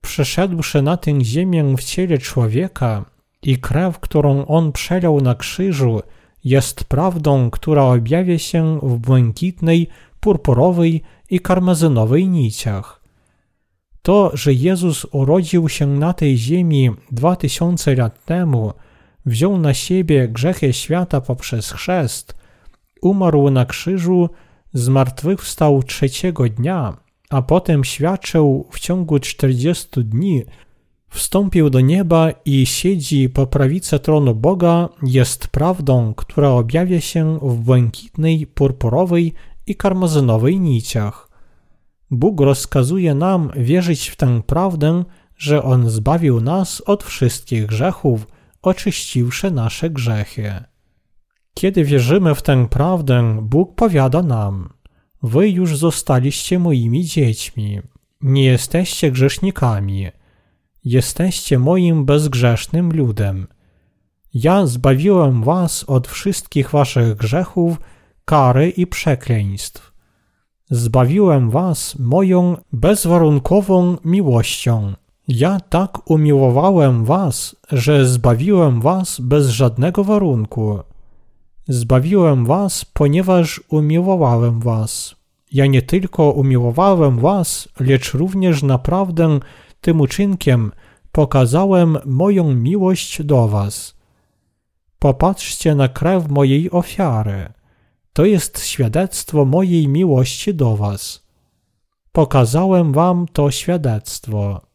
przeszedłszy 0.00 0.82
na 0.82 0.96
tę 0.96 1.24
ziemię 1.24 1.74
w 1.78 1.84
ciele 1.84 2.18
człowieka 2.18 3.04
i 3.42 3.58
krew, 3.58 3.98
którą 3.98 4.46
On 4.46 4.72
przelał 4.72 5.20
na 5.20 5.34
krzyżu, 5.34 6.00
jest 6.44 6.84
prawdą, 6.84 7.50
która 7.50 7.84
objawia 7.84 8.38
się 8.38 8.78
w 8.82 8.98
błękitnej, 8.98 9.88
purpurowej 10.20 11.02
i 11.30 11.40
karmazynowej 11.40 12.28
niciach. 12.28 13.00
To, 14.02 14.30
że 14.34 14.52
Jezus 14.52 15.06
urodził 15.12 15.68
się 15.68 15.86
na 15.86 16.12
tej 16.12 16.38
ziemi 16.38 16.90
dwa 17.12 17.36
tysiące 17.36 17.94
lat 17.94 18.24
temu, 18.24 18.72
wziął 19.26 19.58
na 19.58 19.74
siebie 19.74 20.28
grzechy 20.28 20.72
świata 20.72 21.20
poprzez 21.20 21.72
chrzest, 21.72 22.34
umarł 23.02 23.50
na 23.50 23.64
krzyżu, 23.64 24.30
zmartwychwstał 24.72 25.82
trzeciego 25.82 26.48
dnia, 26.48 26.96
a 27.30 27.42
potem 27.42 27.84
świadczył 27.84 28.68
w 28.70 28.80
ciągu 28.80 29.18
czterdziestu 29.18 30.02
dni, 30.02 30.44
wstąpił 31.08 31.70
do 31.70 31.80
nieba 31.80 32.30
i 32.44 32.66
siedzi 32.66 33.28
po 33.28 33.46
prawicy 33.46 33.98
tronu 33.98 34.34
Boga, 34.34 34.88
jest 35.02 35.46
prawdą, 35.46 36.14
która 36.14 36.48
objawia 36.48 37.00
się 37.00 37.38
w 37.42 37.56
błękitnej, 37.56 38.46
purpurowej 38.46 39.32
i 39.66 39.76
karmazynowej 39.76 40.60
niciach. 40.60 41.30
Bóg 42.10 42.40
rozkazuje 42.40 43.14
nam 43.14 43.50
wierzyć 43.56 44.08
w 44.08 44.16
tę 44.16 44.42
prawdę, 44.46 45.04
że 45.36 45.62
On 45.62 45.90
zbawił 45.90 46.40
nas 46.40 46.80
od 46.86 47.04
wszystkich 47.04 47.66
grzechów, 47.66 48.26
oczyściwszy 48.62 49.50
nasze 49.50 49.90
grzechy. 49.90 50.64
Kiedy 51.54 51.84
wierzymy 51.84 52.34
w 52.34 52.42
tę 52.42 52.68
prawdę, 52.70 53.38
Bóg 53.42 53.74
powiada 53.74 54.22
nam: 54.22 54.68
Wy 55.22 55.50
już 55.50 55.76
zostaliście 55.76 56.58
moimi 56.58 57.04
dziećmi, 57.04 57.80
nie 58.20 58.44
jesteście 58.44 59.10
grzesznikami, 59.10 60.08
jesteście 60.84 61.58
moim 61.58 62.04
bezgrzesznym 62.04 62.92
ludem. 62.92 63.46
Ja 64.34 64.66
zbawiłem 64.66 65.42
was 65.42 65.84
od 65.84 66.08
wszystkich 66.08 66.70
waszych 66.70 67.14
grzechów, 67.14 67.80
kary 68.24 68.70
i 68.70 68.86
przekleństw. 68.86 69.92
Zbawiłem 70.70 71.50
was 71.50 71.98
moją 71.98 72.56
bezwarunkową 72.72 73.96
miłością. 74.04 74.94
Ja 75.32 75.60
tak 75.60 76.10
umiłowałem 76.10 77.04
was, 77.04 77.56
że 77.72 78.06
zbawiłem 78.06 78.80
was 78.80 79.20
bez 79.20 79.48
żadnego 79.48 80.04
warunku. 80.04 80.78
Zbawiłem 81.68 82.46
was, 82.46 82.84
ponieważ 82.84 83.60
umiłowałem 83.68 84.60
was. 84.60 85.16
Ja 85.52 85.66
nie 85.66 85.82
tylko 85.82 86.30
umiłowałem 86.30 87.18
was, 87.18 87.68
lecz 87.80 88.14
również 88.14 88.62
naprawdę 88.62 89.40
tym 89.80 90.00
uczynkiem 90.00 90.72
pokazałem 91.12 91.98
moją 92.06 92.54
miłość 92.54 93.22
do 93.22 93.48
was. 93.48 93.94
Popatrzcie 94.98 95.74
na 95.74 95.88
krew 95.88 96.28
mojej 96.28 96.70
ofiary. 96.70 97.52
To 98.12 98.24
jest 98.24 98.64
świadectwo 98.64 99.44
mojej 99.44 99.88
miłości 99.88 100.54
do 100.54 100.76
was. 100.76 101.26
Pokazałem 102.12 102.92
wam 102.92 103.26
to 103.32 103.50
świadectwo. 103.50 104.69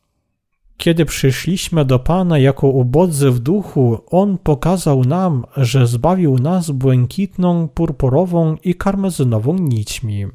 Kiedy 0.77 1.05
przyszliśmy 1.05 1.85
do 1.85 1.99
Pana 1.99 2.39
jako 2.39 2.67
ubodzy 2.67 3.31
w 3.31 3.39
duchu, 3.39 3.99
On 4.07 4.37
pokazał 4.37 5.03
nam, 5.03 5.45
że 5.57 5.87
zbawił 5.87 6.39
nas 6.39 6.71
błękitną, 6.71 7.67
purpurową 7.67 8.55
i 8.63 8.75
karmezynową 8.75 9.53
nićmi. 9.53 10.25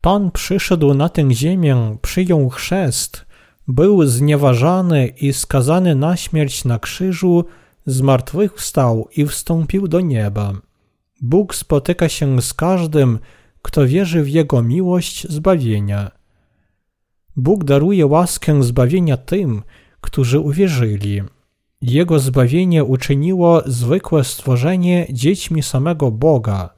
Pan 0.00 0.30
przyszedł 0.30 0.94
na 0.94 1.08
tę 1.08 1.34
ziemię, 1.34 1.96
przyjął 2.02 2.48
chrzest, 2.48 3.26
był 3.68 4.06
znieważany 4.06 5.06
i 5.06 5.32
skazany 5.32 5.94
na 5.94 6.16
śmierć 6.16 6.64
na 6.64 6.78
krzyżu, 6.78 7.44
zmartwychwstał 7.86 9.08
i 9.16 9.26
wstąpił 9.26 9.88
do 9.88 10.00
nieba. 10.00 10.52
Bóg 11.20 11.54
spotyka 11.54 12.08
się 12.08 12.42
z 12.42 12.54
każdym, 12.54 13.18
kto 13.62 13.86
wierzy 13.86 14.22
w 14.22 14.28
Jego 14.28 14.62
miłość 14.62 15.26
zbawienia. 15.28 16.10
Bóg 17.36 17.64
daruje 17.64 18.06
łaskę 18.06 18.62
zbawienia 18.62 19.16
tym, 19.16 19.62
którzy 20.00 20.40
uwierzyli. 20.40 21.22
Jego 21.82 22.18
zbawienie 22.18 22.84
uczyniło 22.84 23.62
zwykłe 23.66 24.24
stworzenie 24.24 25.06
dziećmi 25.10 25.62
samego 25.62 26.10
Boga. 26.10 26.70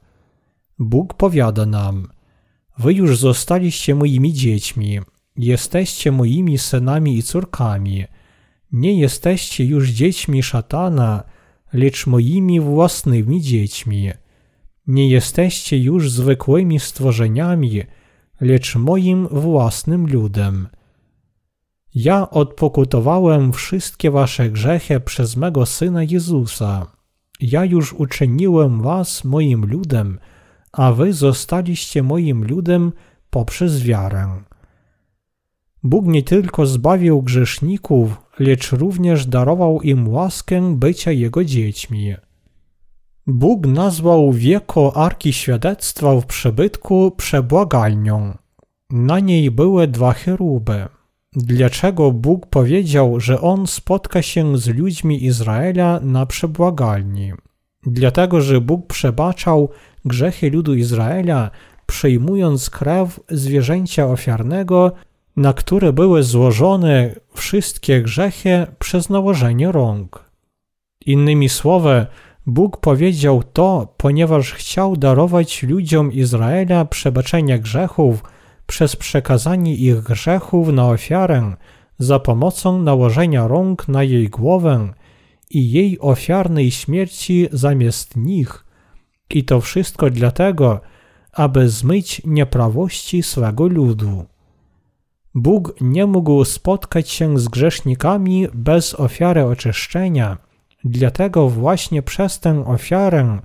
Bóg 0.79 1.13
powiada 1.13 1.65
nam: 1.65 2.07
Wy 2.77 2.93
już 2.93 3.17
zostaliście 3.17 3.95
moimi 3.95 4.33
dziećmi, 4.33 4.99
jesteście 5.37 6.11
moimi 6.11 6.57
synami 6.57 7.17
i 7.17 7.23
córkami. 7.23 8.05
Nie 8.71 8.99
jesteście 8.99 9.65
już 9.65 9.89
dziećmi 9.89 10.43
szatana, 10.43 11.23
lecz 11.73 12.07
moimi 12.07 12.59
własnymi 12.59 13.41
dziećmi. 13.41 14.11
Nie 14.87 15.09
jesteście 15.09 15.77
już 15.77 16.11
zwykłymi 16.11 16.79
stworzeniami, 16.79 17.83
lecz 18.41 18.75
moim 18.75 19.27
własnym 19.27 20.07
ludem. 20.07 20.67
Ja 21.95 22.29
odpokutowałem 22.29 23.53
wszystkie 23.53 24.11
wasze 24.11 24.49
grzechy 24.49 24.99
przez 24.99 25.35
mego 25.35 25.65
Syna 25.65 26.03
Jezusa. 26.03 26.87
Ja 27.41 27.65
już 27.65 27.93
uczyniłem 27.93 28.81
was 28.81 29.23
moim 29.23 29.65
ludem, 29.65 30.19
a 30.71 30.91
wy 30.91 31.13
zostaliście 31.13 32.03
moim 32.03 32.45
ludem 32.45 32.91
poprzez 33.29 33.83
wiarę. 33.83 34.43
Bóg 35.83 36.05
nie 36.05 36.23
tylko 36.23 36.65
zbawił 36.65 37.21
grzeszników, 37.21 38.17
lecz 38.39 38.71
również 38.71 39.25
darował 39.25 39.81
im 39.81 40.07
łaskę 40.07 40.75
bycia 40.75 41.11
Jego 41.11 41.43
dziećmi. 41.43 42.15
Bóg 43.31 43.67
nazwał 43.67 44.33
wieko 44.33 44.97
Arki 44.97 45.33
Świadectwa 45.33 46.15
w 46.15 46.25
przybytku 46.25 47.11
przebłagalnią. 47.17 48.37
Na 48.89 49.19
niej 49.19 49.51
były 49.51 49.87
dwa 49.87 50.13
cheruby. 50.13 50.85
Dlaczego 51.33 52.11
Bóg 52.11 52.45
powiedział, 52.45 53.19
że 53.19 53.41
On 53.41 53.67
spotka 53.67 54.21
się 54.21 54.57
z 54.57 54.67
ludźmi 54.67 55.25
Izraela 55.25 55.99
na 55.99 56.25
przebłagalni? 56.25 57.33
Dlatego, 57.85 58.41
że 58.41 58.61
Bóg 58.61 58.87
przebaczał 58.87 59.69
grzechy 60.05 60.49
ludu 60.49 60.75
Izraela, 60.75 61.51
przyjmując 61.85 62.69
krew 62.69 63.19
zwierzęcia 63.29 64.07
ofiarnego, 64.07 64.91
na 65.35 65.53
które 65.53 65.93
były 65.93 66.23
złożone 66.23 67.15
wszystkie 67.33 68.01
grzechy 68.01 68.67
przez 68.79 69.09
nałożenie 69.09 69.71
rąk. 69.71 70.29
Innymi 71.05 71.49
słowy, 71.49 72.05
Bóg 72.49 72.77
powiedział 72.77 73.43
to, 73.43 73.93
ponieważ 73.97 74.53
chciał 74.53 74.97
darować 74.97 75.63
ludziom 75.63 76.13
Izraela 76.13 76.85
przebaczenie 76.85 77.59
grzechów 77.59 78.23
przez 78.67 78.95
przekazanie 78.95 79.75
ich 79.75 80.01
grzechów 80.01 80.67
na 80.67 80.89
ofiarę 80.89 81.55
za 81.99 82.19
pomocą 82.19 82.81
nałożenia 82.81 83.47
rąk 83.47 83.87
na 83.87 84.03
jej 84.03 84.29
głowę 84.29 84.93
i 85.49 85.71
jej 85.71 85.99
ofiarnej 85.99 86.71
śmierci 86.71 87.47
zamiast 87.51 88.17
nich. 88.17 88.65
I 89.29 89.43
to 89.43 89.61
wszystko 89.61 90.09
dlatego, 90.09 90.81
aby 91.33 91.69
zmyć 91.69 92.21
nieprawości 92.25 93.23
swego 93.23 93.67
ludu. 93.67 94.25
Bóg 95.35 95.75
nie 95.81 96.05
mógł 96.05 96.45
spotkać 96.45 97.09
się 97.09 97.39
z 97.39 97.47
grzesznikami 97.47 98.47
bez 98.53 98.99
ofiary 98.99 99.45
oczyszczenia, 99.45 100.48
dlatego 100.83 101.49
właśnie 101.49 102.01
przez 102.01 102.39
tę 102.39 102.65
ofiarę 102.65 103.39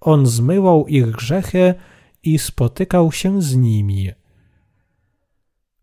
On 0.00 0.26
zmywał 0.26 0.86
ich 0.86 1.10
grzechy 1.10 1.74
i 2.22 2.38
spotykał 2.38 3.12
się 3.12 3.42
z 3.42 3.56
nimi. 3.56 4.10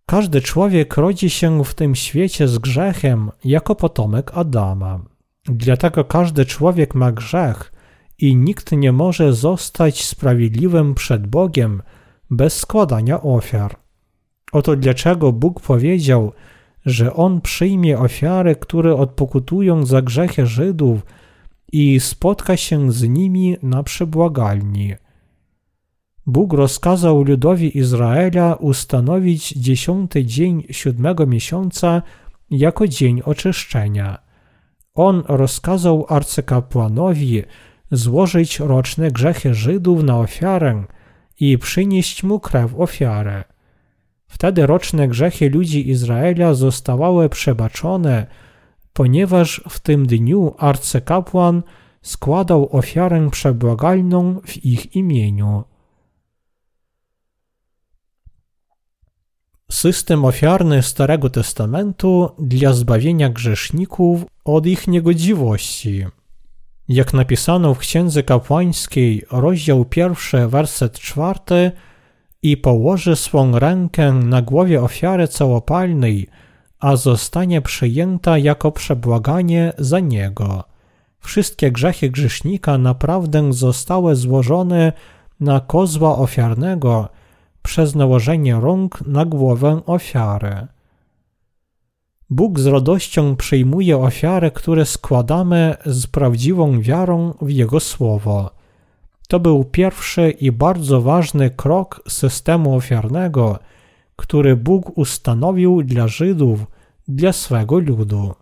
Każdy 0.05 0.41
człowiek 0.41 0.97
rodzi 0.97 1.29
się 1.29 1.63
w 1.63 1.73
tym 1.73 1.95
świecie 1.95 2.47
z 2.47 2.57
grzechem 2.57 3.31
jako 3.43 3.75
potomek 3.75 4.31
Adama. 4.33 4.99
Dlatego 5.45 6.03
każdy 6.03 6.45
człowiek 6.45 6.95
ma 6.95 7.11
grzech 7.11 7.73
i 8.17 8.35
nikt 8.35 8.71
nie 8.71 8.91
może 8.91 9.33
zostać 9.33 10.05
sprawiedliwym 10.05 10.95
przed 10.95 11.27
Bogiem 11.27 11.81
bez 12.29 12.57
składania 12.57 13.21
ofiar. 13.21 13.75
Oto 14.51 14.75
dlaczego 14.75 15.31
Bóg 15.31 15.61
powiedział, 15.61 16.33
że 16.85 17.13
On 17.13 17.41
przyjmie 17.41 17.99
ofiary, 17.99 18.55
które 18.55 18.95
odpokutują 18.95 19.85
za 19.85 20.01
grzechy 20.01 20.45
Żydów 20.45 21.05
i 21.71 21.99
spotka 21.99 22.57
się 22.57 22.91
z 22.91 23.09
nimi 23.09 23.57
na 23.63 23.83
przebłagalni. 23.83 24.93
Bóg 26.25 26.53
rozkazał 26.53 27.23
ludowi 27.23 27.77
Izraela 27.77 28.55
ustanowić 28.55 29.49
dziesiąty 29.49 30.25
dzień 30.25 30.63
siódmego 30.71 31.25
miesiąca 31.25 32.01
jako 32.49 32.87
dzień 32.87 33.21
oczyszczenia. 33.25 34.17
On 34.93 35.23
rozkazał 35.27 36.05
arcykapłanowi 36.09 37.43
złożyć 37.91 38.59
roczne 38.59 39.11
grzechy 39.11 39.53
Żydów 39.53 40.03
na 40.03 40.19
ofiarę 40.19 40.83
i 41.39 41.57
przynieść 41.57 42.23
mu 42.23 42.39
krew 42.39 42.79
ofiarę. 42.79 43.43
Wtedy 44.35 44.65
roczne 44.65 45.07
grzechy 45.07 45.49
ludzi 45.49 45.89
Izraela 45.89 46.53
zostawały 46.53 47.29
przebaczone, 47.29 48.27
ponieważ 48.93 49.61
w 49.69 49.79
tym 49.79 50.05
dniu 50.07 50.55
arcykapłan 50.57 51.63
składał 52.01 52.77
ofiarę 52.77 53.29
przebłagalną 53.31 54.41
w 54.45 54.65
ich 54.65 54.95
imieniu. 54.95 55.63
System 59.71 60.25
ofiarny 60.25 60.83
Starego 60.83 61.29
Testamentu 61.29 62.29
dla 62.39 62.73
zbawienia 62.73 63.29
grzeszników 63.29 64.25
od 64.45 64.65
ich 64.65 64.87
niegodziwości. 64.87 66.05
Jak 66.87 67.13
napisano 67.13 67.73
w 67.73 67.79
Księdze 67.79 68.23
Kapłańskiej, 68.23 69.25
rozdział 69.31 69.85
pierwszy, 69.85 70.47
werset 70.47 70.99
czwarty, 70.99 71.71
i 72.45 72.57
położy 72.57 73.15
swą 73.15 73.59
rękę 73.59 74.13
na 74.13 74.41
głowie 74.41 74.81
ofiary 74.81 75.27
całopalnej, 75.27 76.27
a 76.79 76.95
zostanie 76.95 77.61
przyjęta 77.61 78.37
jako 78.37 78.71
przebłaganie 78.71 79.73
za 79.77 79.99
niego. 79.99 80.63
Wszystkie 81.19 81.71
grzechy 81.71 82.09
grzesznika 82.09 82.77
naprawdę 82.77 83.53
zostały 83.53 84.15
złożone 84.15 84.93
na 85.39 85.59
kozła 85.59 86.17
ofiarnego 86.17 87.09
przez 87.61 87.95
nałożenie 87.95 88.55
rąk 88.55 89.01
na 89.07 89.25
głowę 89.25 89.81
ofiary. 89.85 90.67
Bóg 92.29 92.59
z 92.59 92.65
radością 92.65 93.35
przyjmuje 93.35 93.97
ofiary, 93.97 94.51
które 94.51 94.85
składamy 94.85 95.75
z 95.85 96.07
prawdziwą 96.07 96.81
wiarą 96.81 97.33
w 97.41 97.49
Jego 97.49 97.79
Słowo. 97.79 98.64
To 99.27 99.39
był 99.39 99.63
pierwszy 99.63 100.31
i 100.31 100.51
bardzo 100.51 101.01
ważny 101.01 101.49
krok 101.49 102.01
systemu 102.07 102.75
ofiarnego, 102.75 103.59
który 104.15 104.55
Bóg 104.55 104.97
ustanowił 104.97 105.83
dla 105.83 106.07
Żydów, 106.07 106.65
dla 107.07 107.33
swego 107.33 107.79
ludu. 107.79 108.33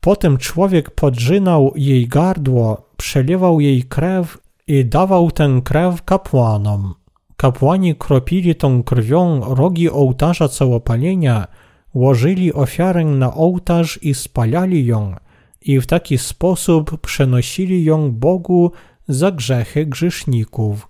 Potem 0.00 0.38
człowiek 0.38 0.90
podrzynał 0.90 1.72
jej 1.76 2.08
gardło, 2.08 2.90
przelewał 2.96 3.60
jej 3.60 3.82
krew 3.82 4.38
i 4.66 4.84
dawał 4.84 5.30
tę 5.30 5.60
krew 5.64 6.02
kapłanom. 6.02 6.94
Kapłani 7.36 7.94
kropili 7.94 8.54
tą 8.54 8.82
krwią 8.82 9.54
rogi 9.54 9.90
ołtarza 9.90 10.48
całopalenia, 10.48 11.46
łożyli 11.94 12.52
ofiarę 12.52 13.04
na 13.04 13.34
ołtarz 13.34 13.98
i 14.02 14.14
spalali 14.14 14.86
ją, 14.86 15.14
i 15.60 15.80
w 15.80 15.86
taki 15.86 16.18
sposób 16.18 17.00
przenosili 17.00 17.84
ją 17.84 18.12
Bogu 18.12 18.72
za 19.08 19.30
grzechy 19.30 19.86
grzeszników. 19.86 20.88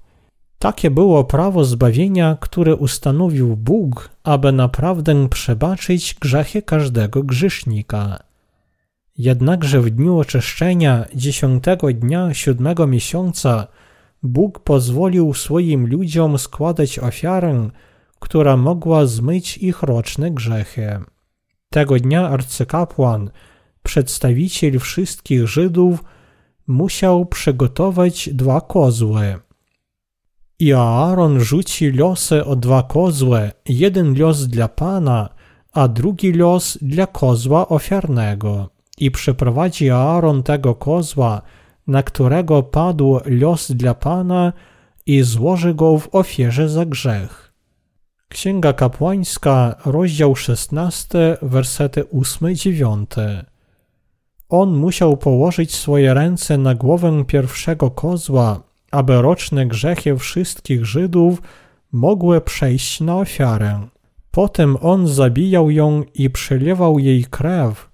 Takie 0.59 0.91
było 0.91 1.25
prawo 1.25 1.65
zbawienia, 1.65 2.37
które 2.41 2.77
ustanowił 2.77 3.57
Bóg, 3.57 4.11
aby 4.25 4.53
naprawdę 4.53 5.29
przebaczyć 5.29 6.15
grzechy 6.21 6.63
każdego 6.63 7.23
grzesznika. 7.23 8.19
Jednakże 9.19 9.81
w 9.81 9.91
dniu 9.91 10.19
oczyszczenia 10.19 11.05
dziesiątego 11.15 11.93
dnia 11.93 12.35
siódmego 12.35 12.87
miesiąca 12.87 13.67
Bóg 14.23 14.59
pozwolił 14.59 15.35
swoim 15.35 15.87
ludziom 15.87 16.39
składać 16.39 16.99
ofiarę, 16.99 17.71
która 18.19 18.57
mogła 18.57 19.07
zmyć 19.07 19.59
ich 19.59 19.83
roczne 19.83 20.31
grzechy. 20.31 21.01
Tego 21.71 21.99
dnia 21.99 22.29
arcykapłan, 22.29 23.31
przedstawiciel 23.83 24.79
wszystkich 24.79 25.49
Żydów, 25.49 26.05
musiał 26.67 27.27
przygotować 27.27 28.29
dwa 28.33 28.61
kozły. 28.61 29.39
I 30.59 30.73
Aaron 30.73 31.41
rzuci 31.41 31.91
losy 31.91 32.45
o 32.45 32.57
dwa 32.57 32.83
kozły, 32.83 33.51
jeden 33.69 34.19
los 34.19 34.47
dla 34.47 34.69
Pana, 34.69 35.29
a 35.73 35.89
drugi 35.89 36.33
los 36.33 36.79
dla 36.83 37.07
kozła 37.07 37.69
ofiarnego. 37.69 38.69
I 38.99 39.11
przeprowadzi 39.11 39.91
Aaron 39.91 40.43
tego 40.43 40.75
kozła, 40.75 41.43
na 41.87 42.03
którego 42.03 42.63
padł 42.63 43.21
los 43.27 43.73
dla 43.73 43.95
Pana 43.95 44.53
i 45.07 45.23
złoży 45.23 45.75
go 45.75 45.99
w 45.99 46.15
ofierze 46.15 46.69
za 46.69 46.87
grzech. 46.87 47.53
Księga 48.29 48.73
Kapłańska, 48.73 49.75
rozdział 49.85 50.37
16, 50.37 51.37
wersety 51.43 52.03
8-9. 52.03 53.07
On 54.49 54.77
musiał 54.77 55.17
położyć 55.17 55.75
swoje 55.75 56.15
ręce 56.15 56.59
na 56.59 56.75
głowę 56.75 57.25
pierwszego 57.27 57.91
kozła, 57.91 58.61
aby 58.91 59.23
roczne 59.23 59.67
grzechy 59.67 60.17
wszystkich 60.17 60.87
Żydów 60.87 61.43
mogły 61.93 62.41
przejść 62.41 63.01
na 63.01 63.17
ofiarę. 63.17 63.89
Potem 64.31 64.77
on 64.81 65.09
zabijał 65.09 65.71
ją 65.71 66.03
i 66.15 66.31
przelewał 66.31 66.99
jej 66.99 67.25
krew, 67.25 67.91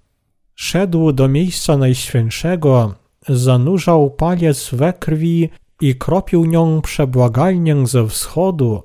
Szedł 0.55 1.13
do 1.13 1.29
miejsca 1.29 1.77
najświętszego, 1.77 2.95
zanurzał 3.29 4.11
palec 4.11 4.71
we 4.73 4.93
krwi 4.93 5.49
i 5.81 5.95
kropił 5.95 6.45
nią 6.45 6.81
przebłagalnię 6.83 7.87
ze 7.87 8.09
wschodu, 8.09 8.83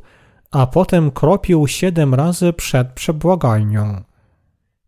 a 0.51 0.67
potem 0.67 1.11
kropił 1.11 1.67
siedem 1.67 2.13
razy 2.13 2.53
przed 2.53 2.87
przebłagalnią. 2.87 4.01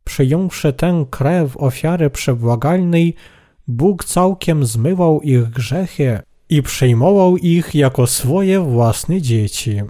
Przyjąwszy 0.10 0.74
tę 0.74 1.06
krew 1.10 1.58
ofiary 1.58 2.10
przebłagalnej, 2.10 3.16
Bóg 3.68 4.06
całkiem 4.06 4.66
zmywał 4.66 5.22
ich 5.22 5.50
grzechy 5.50 6.20
i 6.50 6.64
przyjmował 6.64 7.38
ich 7.38 7.76
jako 7.76 8.08
swoje 8.08 8.60
własne 8.60 9.22
dzieci. 9.22 9.82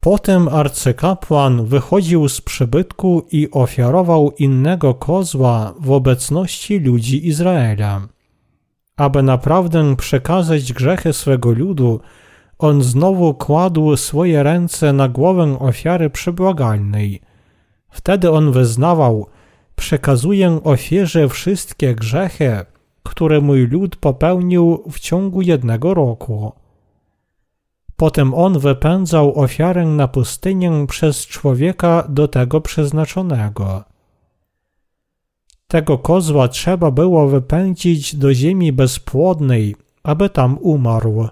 Potem 0.00 0.48
arcykapłan 0.48 1.66
wychodził 1.66 2.28
z 2.28 2.40
przybytku 2.40 3.26
i 3.32 3.48
ofiarował 3.50 4.30
innego 4.38 4.94
kozła 4.94 5.74
w 5.80 5.90
obecności 5.90 6.78
ludzi 6.78 7.28
Izraela. 7.28 8.08
Aby 8.96 9.22
naprawdę 9.22 9.96
przekazać 9.96 10.72
grzechy 10.72 11.12
swego 11.12 11.50
ludu, 11.50 12.00
on 12.58 12.82
znowu 12.82 13.34
kładł 13.34 13.96
swoje 13.96 14.42
ręce 14.42 14.92
na 14.92 15.08
głowę 15.08 15.58
ofiary 15.60 16.10
przebłagalnej. 16.10 17.29
Wtedy 17.90 18.30
on 18.30 18.52
wyznawał, 18.52 19.26
przekazuję 19.76 20.60
ofierze 20.64 21.28
wszystkie 21.28 21.94
grzechy, 21.94 22.64
które 23.02 23.40
mój 23.40 23.66
lud 23.66 23.96
popełnił 23.96 24.84
w 24.90 25.00
ciągu 25.00 25.42
jednego 25.42 25.94
roku. 25.94 26.52
Potem 27.96 28.34
on 28.34 28.58
wypędzał 28.58 29.40
ofiarę 29.40 29.86
na 29.86 30.08
pustynię 30.08 30.86
przez 30.88 31.26
człowieka 31.26 32.06
do 32.08 32.28
tego 32.28 32.60
przeznaczonego. 32.60 33.84
Tego 35.66 35.98
kozła 35.98 36.48
trzeba 36.48 36.90
było 36.90 37.28
wypędzić 37.28 38.16
do 38.16 38.34
ziemi 38.34 38.72
bezpłodnej, 38.72 39.76
aby 40.02 40.30
tam 40.30 40.58
umarł. 40.60 41.28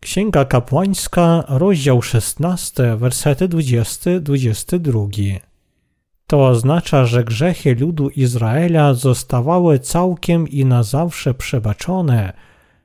Księga 0.00 0.44
Kapłańska, 0.44 1.44
rozdział 1.48 2.02
16, 2.02 2.96
wersety 2.96 3.48
20-22. 3.48 5.51
To 6.32 6.46
oznacza, 6.46 7.06
że 7.06 7.24
grzechy 7.24 7.74
ludu 7.74 8.08
Izraela 8.08 8.94
zostawały 8.94 9.78
całkiem 9.78 10.48
i 10.48 10.64
na 10.64 10.82
zawsze 10.82 11.34
przebaczone 11.34 12.32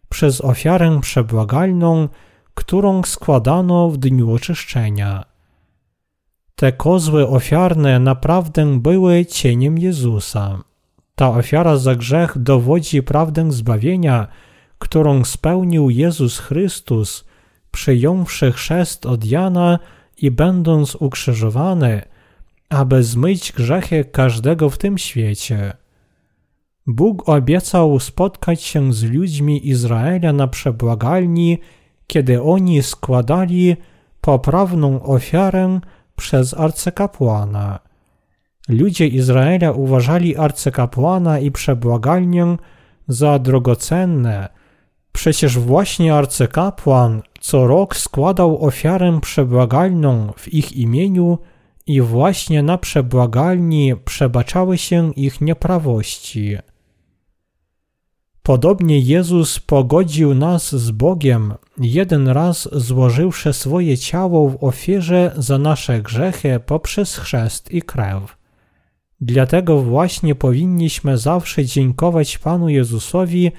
przez 0.09 0.41
ofiarę 0.41 0.99
przebłagalną, 1.01 2.09
którą 2.53 3.03
składano 3.03 3.89
w 3.89 3.97
dniu 3.97 4.31
oczyszczenia. 4.33 5.23
Te 6.55 6.71
kozły 6.71 7.27
ofiarne 7.27 7.99
naprawdę 7.99 8.79
były 8.79 9.25
cieniem 9.25 9.77
Jezusa. 9.77 10.59
Ta 11.15 11.29
ofiara 11.29 11.77
za 11.77 11.95
grzech 11.95 12.37
dowodzi 12.37 13.03
prawdę 13.03 13.51
zbawienia, 13.51 14.27
którą 14.79 15.23
spełnił 15.25 15.89
Jezus 15.89 16.39
Chrystus, 16.39 17.25
przyjąwszy 17.71 18.51
chrzest 18.51 19.05
od 19.05 19.25
Jana 19.25 19.79
i 20.17 20.31
będąc 20.31 20.95
ukrzyżowany, 20.95 22.16
aby 22.69 23.03
zmyć 23.03 23.51
grzechy 23.51 24.05
każdego 24.05 24.69
w 24.69 24.77
tym 24.77 24.97
świecie. 24.97 25.73
Bóg 26.87 27.29
obiecał 27.29 27.99
spotkać 27.99 28.61
się 28.61 28.93
z 28.93 29.03
ludźmi 29.03 29.67
Izraela 29.67 30.33
na 30.33 30.47
przebłagalni, 30.47 31.57
kiedy 32.07 32.41
oni 32.41 32.83
składali 32.83 33.75
poprawną 34.21 35.03
ofiarę 35.03 35.79
przez 36.15 36.53
arcykapłana. 36.53 37.79
Ludzie 38.69 39.07
Izraela 39.07 39.71
uważali 39.71 40.37
arcykapłana 40.37 41.39
i 41.39 41.51
przebłagalnię 41.51 42.57
za 43.07 43.39
drogocenne. 43.39 44.49
Przecież 45.11 45.59
właśnie 45.59 46.15
arcykapłan 46.15 47.21
co 47.39 47.67
rok 47.67 47.95
składał 47.95 48.65
ofiarę 48.65 49.19
przebłagalną 49.21 50.33
w 50.37 50.53
ich 50.53 50.73
imieniu 50.73 51.37
i 51.87 52.01
właśnie 52.01 52.63
na 52.63 52.77
przebłagalni 52.77 53.93
przebaczały 54.05 54.77
się 54.77 55.13
ich 55.13 55.41
nieprawości. 55.41 56.57
Podobnie 58.43 58.99
Jezus 58.99 59.59
pogodził 59.59 60.35
nas 60.35 60.75
z 60.75 60.91
Bogiem, 60.91 61.53
jeden 61.77 62.27
raz 62.27 62.69
złożywszy 62.71 63.53
swoje 63.53 63.97
ciało 63.97 64.49
w 64.49 64.63
ofierze 64.63 65.31
za 65.37 65.57
nasze 65.57 66.01
grzechy 66.01 66.59
poprzez 66.65 67.17
chrzest 67.17 67.71
i 67.71 67.81
krew. 67.81 68.37
Dlatego 69.21 69.81
właśnie 69.81 70.35
powinniśmy 70.35 71.17
zawsze 71.17 71.65
dziękować 71.65 72.37
Panu 72.37 72.69
Jezusowi 72.69 73.51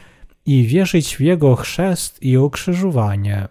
i 0.47 0.65
wierzyć 0.65 1.17
w 1.17 1.21
Jego 1.21 1.57
chrzest 1.57 2.23
i 2.23 2.39
ukrzyżowanie. 2.39 3.49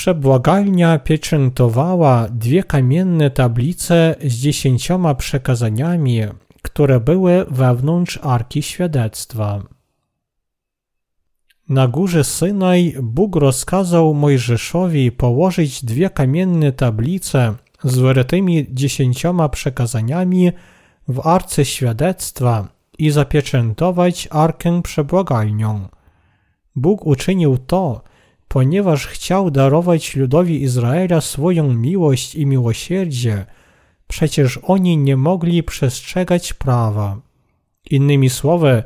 Przebłagalnia 0.00 0.98
pieczętowała 0.98 2.28
dwie 2.28 2.64
kamienne 2.64 3.30
tablice 3.30 4.14
z 4.24 4.34
dziesięcioma 4.34 5.14
przekazaniami, 5.14 6.20
które 6.62 7.00
były 7.00 7.44
wewnątrz 7.50 8.18
Arki 8.22 8.62
Świadectwa. 8.62 9.62
Na 11.68 11.88
górze 11.88 12.24
Synaj 12.24 12.94
Bóg 13.02 13.36
rozkazał 13.36 14.14
Mojżeszowi 14.14 15.12
położyć 15.12 15.84
dwie 15.84 16.10
kamienne 16.10 16.72
tablice 16.72 17.54
z 17.84 17.98
wyrytymi 17.98 18.66
dziesięcioma 18.70 19.48
przekazaniami 19.48 20.52
w 21.08 21.26
Arce 21.26 21.64
Świadectwa 21.64 22.68
i 22.98 23.10
zapieczętować 23.10 24.28
Arkę 24.30 24.82
Przebłagalnią. 24.82 25.88
Bóg 26.76 27.06
uczynił 27.06 27.58
to, 27.58 28.09
ponieważ 28.52 29.06
chciał 29.06 29.50
darować 29.50 30.16
ludowi 30.16 30.62
Izraela 30.62 31.20
swoją 31.20 31.74
miłość 31.74 32.34
i 32.34 32.46
miłosierdzie, 32.46 33.46
przecież 34.08 34.58
oni 34.62 34.96
nie 34.96 35.16
mogli 35.16 35.62
przestrzegać 35.62 36.52
prawa. 36.52 37.20
Innymi 37.90 38.30
słowy, 38.30 38.82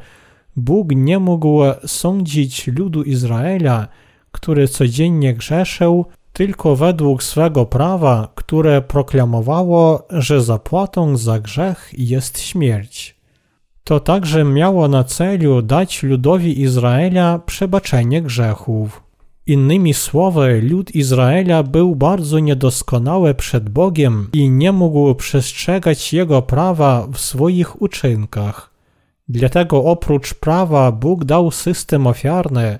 Bóg 0.57 0.88
nie 0.94 1.18
mógł 1.18 1.59
sądzić 1.87 2.66
ludu 2.66 3.03
Izraela, 3.03 3.88
który 4.33 4.68
codziennie 4.68 5.35
grzeszył, 5.35 6.07
tylko 6.33 6.77
według 6.77 7.22
swego 7.22 7.66
prawa, 7.66 8.29
które 8.35 8.83
proklamowało, 8.83 10.07
że 10.11 10.42
zapłatą 10.42 11.16
za 11.16 11.40
grzech 11.40 11.90
jest 11.98 12.40
śmierć. 12.40 13.16
To 13.85 14.00
także 14.00 14.44
miało 14.44 14.88
na 14.88 15.05
celu 15.05 15.62
dać 15.62 16.03
ludowi 16.03 16.61
Izraela 16.61 17.38
przebaczenie 17.38 18.22
grzechów. 18.22 19.05
Innymi 19.46 19.94
słowy, 19.94 20.61
lud 20.62 20.94
Izraela 20.94 21.62
był 21.62 21.96
bardzo 21.96 22.38
niedoskonały 22.38 23.35
przed 23.35 23.68
Bogiem 23.68 24.28
i 24.33 24.50
nie 24.50 24.72
mógł 24.72 25.14
przestrzegać 25.14 26.12
Jego 26.12 26.42
prawa 26.42 27.07
w 27.12 27.18
swoich 27.18 27.83
uczynkach. 27.83 28.70
Dlatego 29.28 29.85
oprócz 29.85 30.35
prawa 30.35 30.92
Bóg 30.92 31.24
dał 31.24 31.50
system 31.50 32.07
ofiarny, 32.07 32.78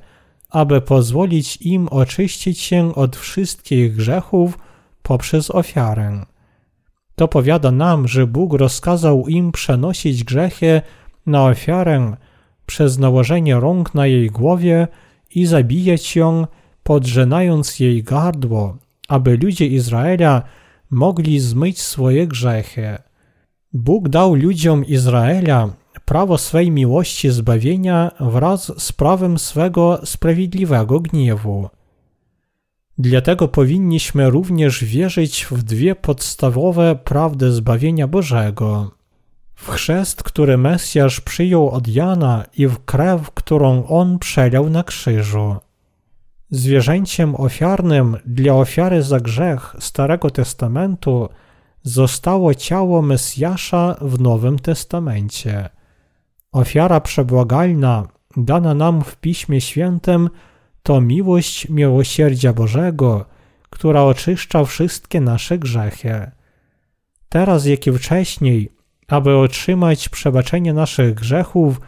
aby 0.51 0.81
pozwolić 0.81 1.57
im 1.57 1.89
oczyścić 1.89 2.61
się 2.61 2.95
od 2.95 3.17
wszystkich 3.17 3.97
grzechów 3.97 4.59
poprzez 5.03 5.51
ofiarę. 5.51 6.27
To 7.15 7.29
powiada 7.29 7.71
nam, 7.71 8.09
że 8.09 8.27
Bóg 8.27 8.55
rozkazał 8.55 9.29
im 9.29 9.53
przenosić 9.53 10.25
grzechy 10.25 10.83
na 11.27 11.45
ofiarę 11.45 12.17
przez 12.67 12.99
nałożenie 12.99 13.61
rąk 13.61 13.95
na 13.95 14.07
jej 14.07 14.31
głowie 14.31 14.89
i 15.35 15.47
zabijać 15.47 16.17
ją, 16.17 16.47
podrzynając 16.83 17.81
jej 17.81 18.03
gardło, 18.03 18.77
aby 19.09 19.39
ludzie 19.43 19.67
Izraela 19.67 20.43
mogli 20.91 21.41
zmyć 21.41 21.81
swoje 21.81 22.27
grzechy. 22.27 22.99
Bóg 23.73 24.09
dał 24.09 24.35
ludziom 24.35 24.85
Izraela 24.85 25.71
prawo 26.05 26.39
swej 26.39 26.71
miłości 26.71 27.31
zbawienia 27.31 28.11
wraz 28.21 28.83
z 28.83 28.93
prawem 28.93 29.39
swego 29.39 30.01
sprawiedliwego 30.05 31.01
gniewu. 31.01 31.69
Dlatego 32.99 33.49
powinniśmy 33.49 34.31
również 34.31 34.85
wierzyć 34.85 35.47
w 35.51 35.63
dwie 35.63 35.95
podstawowe 35.95 36.97
prawdy 37.05 37.53
zbawienia 37.53 38.09
Bożego. 38.09 38.91
W 39.55 39.71
chrzest, 39.71 40.23
który 40.23 40.59
Mesjasz 40.59 41.21
przyjął 41.21 41.71
od 41.71 41.89
Jana 41.89 42.45
i 42.57 42.67
w 42.67 42.85
krew, 42.85 43.31
którą 43.31 43.87
on 43.87 44.19
przelał 44.19 44.71
na 44.71 44.85
krzyżu. 44.85 45.57
Zwierzęciem 46.51 47.35
ofiarnym 47.35 48.17
dla 48.27 48.55
ofiary 48.55 49.03
za 49.03 49.21
grzech 49.21 49.77
Starego 49.79 50.31
Testamentu 50.31 51.29
zostało 51.83 52.55
ciało 52.55 53.03
Mesjasza 53.03 53.97
w 54.01 54.21
Nowym 54.21 54.59
Testamencie. 54.59 55.69
Ofiara 56.53 57.01
przebłagalna, 57.01 58.09
dana 58.37 58.75
nam 58.75 59.05
w 59.05 59.17
Piśmie 59.17 59.61
Świętym, 59.61 60.31
to 60.83 61.01
miłość 61.01 61.69
miłosierdzia 61.69 62.53
Bożego, 62.53 63.25
która 63.71 64.03
oczyszcza 64.03 64.65
wszystkie 64.65 65.21
nasze 65.21 65.59
grzechy. 65.59 66.31
teraz 67.29 67.67
jak 67.67 67.87
i 67.87 67.93
wcześniej, 67.93 68.74
aby 69.09 69.37
otrzymać 69.37 70.09
przebaczenie 70.09 70.73
naszych 70.73 71.15
grzechów, 71.15 71.81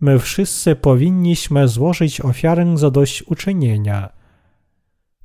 my 0.00 0.18
wszyscy 0.18 0.76
powinniśmy 0.76 1.68
złożyć 1.68 2.20
ofiarę 2.20 2.78
zadośćuczynienia. 2.78 4.08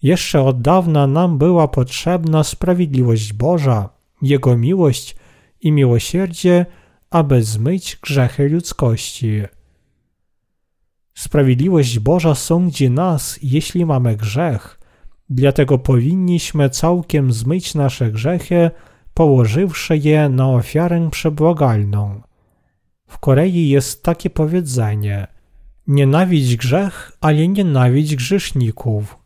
Jeszcze 0.02 0.42
od 0.42 0.62
dawna 0.62 1.08
nam 1.08 1.38
była 1.38 1.68
potrzebna 1.68 2.44
sprawiedliwość 2.44 3.34
Boża, 3.34 3.90
Jego 4.22 4.58
miłość 4.58 5.16
i 5.62 5.72
miłosierdzie, 5.72 6.66
aby 7.10 7.44
zmyć 7.44 7.98
grzechy 8.02 8.50
ludzkości. 8.50 9.42
Sprawiedliwość 11.14 12.00
Boża 12.00 12.36
sądzi 12.36 12.90
nas, 12.90 13.40
jeśli 13.42 13.86
mamy 13.86 14.16
grzech, 14.16 14.80
dlatego 15.30 15.78
powinniśmy 15.78 16.70
całkiem 16.70 17.34
zmyć 17.34 17.76
nasze 17.76 18.12
grzechy, 18.12 18.72
położywszy 19.18 19.98
je 19.98 20.30
na 20.30 20.50
ofiarę 20.50 21.10
przebłagalną. 21.12 22.22
W 23.08 23.18
Korei 23.20 23.70
jest 23.70 24.04
takie 24.04 24.30
powiedzenie: 24.30 25.28
Nienawidź 25.88 26.56
grzech, 26.56 27.12
ale 27.22 27.48
nienawidź 27.48 28.16
grzeszników. 28.16 29.18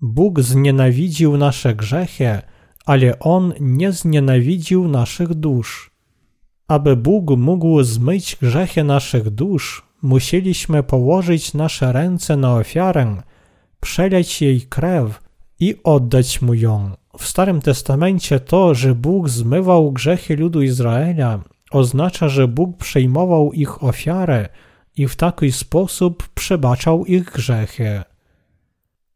Bóg 0.00 0.40
znienawidził 0.40 1.36
nasze 1.36 1.74
grzechy, 1.74 2.38
ale 2.86 3.18
On 3.18 3.52
nie 3.60 3.92
znienawidził 3.92 4.88
naszych 4.88 5.34
dusz. 5.34 5.90
Aby 6.68 6.96
Bóg 6.96 7.30
mógł 7.30 7.82
zmyć 7.82 8.36
grzechy 8.42 8.84
naszych 8.84 9.30
dusz, 9.30 9.82
musieliśmy 10.02 10.82
położyć 10.82 11.54
nasze 11.54 11.92
ręce 11.92 12.36
na 12.36 12.54
ofiarę, 12.54 13.22
przeleć 13.80 14.42
jej 14.42 14.62
krew 14.62 15.20
i 15.60 15.74
oddać 15.84 16.42
mu 16.42 16.54
ją. 16.54 16.99
W 17.18 17.26
Starym 17.26 17.60
Testamencie 17.60 18.40
to, 18.40 18.74
że 18.74 18.94
Bóg 18.94 19.28
zmywał 19.28 19.92
grzechy 19.92 20.36
ludu 20.36 20.62
Izraela, 20.62 21.40
oznacza, 21.70 22.28
że 22.28 22.48
Bóg 22.48 22.76
przejmował 22.76 23.52
ich 23.52 23.84
ofiarę 23.84 24.48
i 24.96 25.08
w 25.08 25.16
taki 25.16 25.52
sposób 25.52 26.28
przebaczał 26.34 27.04
ich 27.06 27.24
grzechy. 27.24 28.02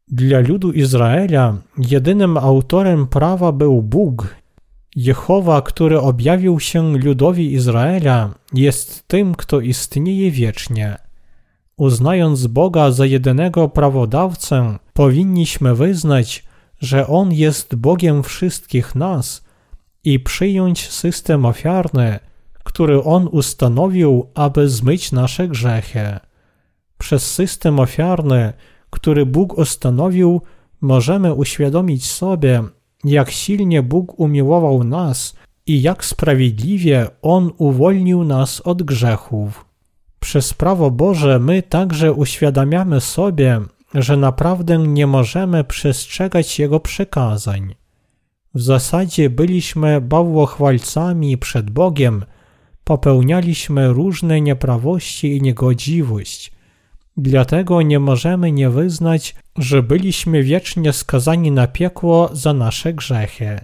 Dla 0.07 0.39
ludu 0.39 0.71
Izraela 0.71 1.57
jedynym 1.77 2.37
autorem 2.37 3.07
prawa 3.07 3.51
był 3.51 3.81
Bóg. 3.81 4.35
Jehowa, 4.95 5.61
który 5.61 5.99
objawił 5.99 6.59
się 6.59 6.97
ludowi 6.97 7.53
Izraela, 7.53 8.29
jest 8.53 9.07
tym, 9.07 9.35
kto 9.35 9.59
istnieje 9.59 10.31
wiecznie. 10.31 10.97
Uznając 11.77 12.47
Boga 12.47 12.91
za 12.91 13.05
jedynego 13.05 13.69
prawodawcę, 13.69 14.77
powinniśmy 14.93 15.75
wyznać, 15.75 16.43
że 16.79 17.07
On 17.07 17.33
jest 17.33 17.75
Bogiem 17.75 18.23
wszystkich 18.23 18.95
nas 18.95 19.45
i 20.03 20.19
przyjąć 20.19 20.89
system 20.89 21.45
ofiarny, 21.45 22.19
który 22.63 23.03
On 23.03 23.27
ustanowił, 23.31 24.29
aby 24.33 24.69
zmyć 24.69 25.11
nasze 25.11 25.47
grzechy. 25.47 26.19
Przez 26.97 27.31
system 27.31 27.79
ofiarny, 27.79 28.53
który 28.89 29.25
Bóg 29.25 29.57
ustanowił, 29.57 30.41
możemy 30.81 31.33
uświadomić 31.33 32.05
sobie, 32.05 32.63
jak 33.03 33.31
silnie 33.31 33.83
Bóg 33.83 34.19
umiłował 34.19 34.83
nas 34.83 35.35
i 35.65 35.81
jak 35.81 36.05
sprawiedliwie 36.05 37.07
On 37.21 37.51
uwolnił 37.57 38.23
nas 38.23 38.61
od 38.61 38.83
grzechów. 38.83 39.65
Przez 40.19 40.53
prawo 40.53 40.91
Boże 40.91 41.39
my 41.39 41.63
także 41.63 42.13
uświadamiamy 42.13 43.01
sobie, 43.01 43.61
że 43.95 44.17
naprawdę 44.17 44.77
nie 44.77 45.07
możemy 45.07 45.63
przestrzegać 45.63 46.59
Jego 46.59 46.79
przekazań. 46.79 47.75
W 48.53 48.61
zasadzie 48.61 49.29
byliśmy 49.29 50.01
bałwochwalcami 50.01 51.37
przed 51.37 51.69
Bogiem, 51.69 52.25
popełnialiśmy 52.83 53.87
różne 53.87 54.41
nieprawości 54.41 55.37
i 55.37 55.41
niegodziwość. 55.41 56.51
Dlatego 57.17 57.81
nie 57.81 57.99
możemy 57.99 58.51
nie 58.51 58.69
wyznać, 58.69 59.35
że 59.57 59.83
byliśmy 59.83 60.43
wiecznie 60.43 60.93
skazani 60.93 61.51
na 61.51 61.67
piekło 61.67 62.29
za 62.33 62.53
nasze 62.53 62.93
grzechy. 62.93 63.59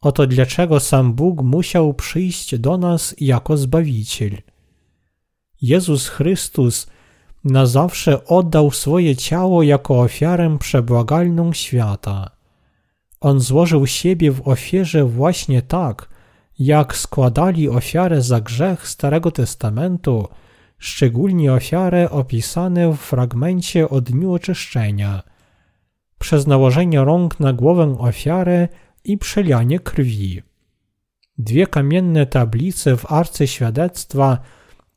Oto 0.00 0.26
dlaczego 0.26 0.80
sam 0.80 1.12
Bóg 1.14 1.42
musiał 1.42 1.94
przyjść 1.94 2.58
do 2.58 2.78
nas 2.78 3.14
jako 3.20 3.56
Zbawiciel. 3.56 4.36
Jezus 5.62 6.08
Chrystus 6.08 6.86
na 7.48 7.66
zawsze 7.66 8.24
oddał 8.24 8.70
swoje 8.70 9.16
ciało 9.16 9.62
jako 9.62 10.00
ofiarę 10.00 10.56
przebłagalną 10.58 11.52
świata. 11.52 12.30
On 13.20 13.40
złożył 13.40 13.86
siebie 13.86 14.32
w 14.32 14.48
ofierze 14.48 15.04
właśnie 15.04 15.62
tak, 15.62 16.08
jak 16.58 16.96
składali 16.96 17.68
ofiarę 17.68 18.22
za 18.22 18.40
grzech 18.40 18.88
Starego 18.88 19.30
Testamentu, 19.30 20.28
szczególnie 20.78 21.52
ofiarę 21.52 22.10
opisane 22.10 22.92
w 22.92 22.96
fragmencie 22.96 23.88
o 23.88 24.00
dniu 24.00 24.32
oczyszczenia, 24.32 25.22
przez 26.18 26.46
nałożenie 26.46 27.04
rąk 27.04 27.40
na 27.40 27.52
głowę 27.52 27.96
ofiary 27.98 28.68
i 29.04 29.18
przelianie 29.18 29.80
krwi. 29.80 30.42
Dwie 31.38 31.66
kamienne 31.66 32.26
tablice 32.26 32.96
w 32.96 33.12
arce 33.12 33.46
świadectwa 33.46 34.38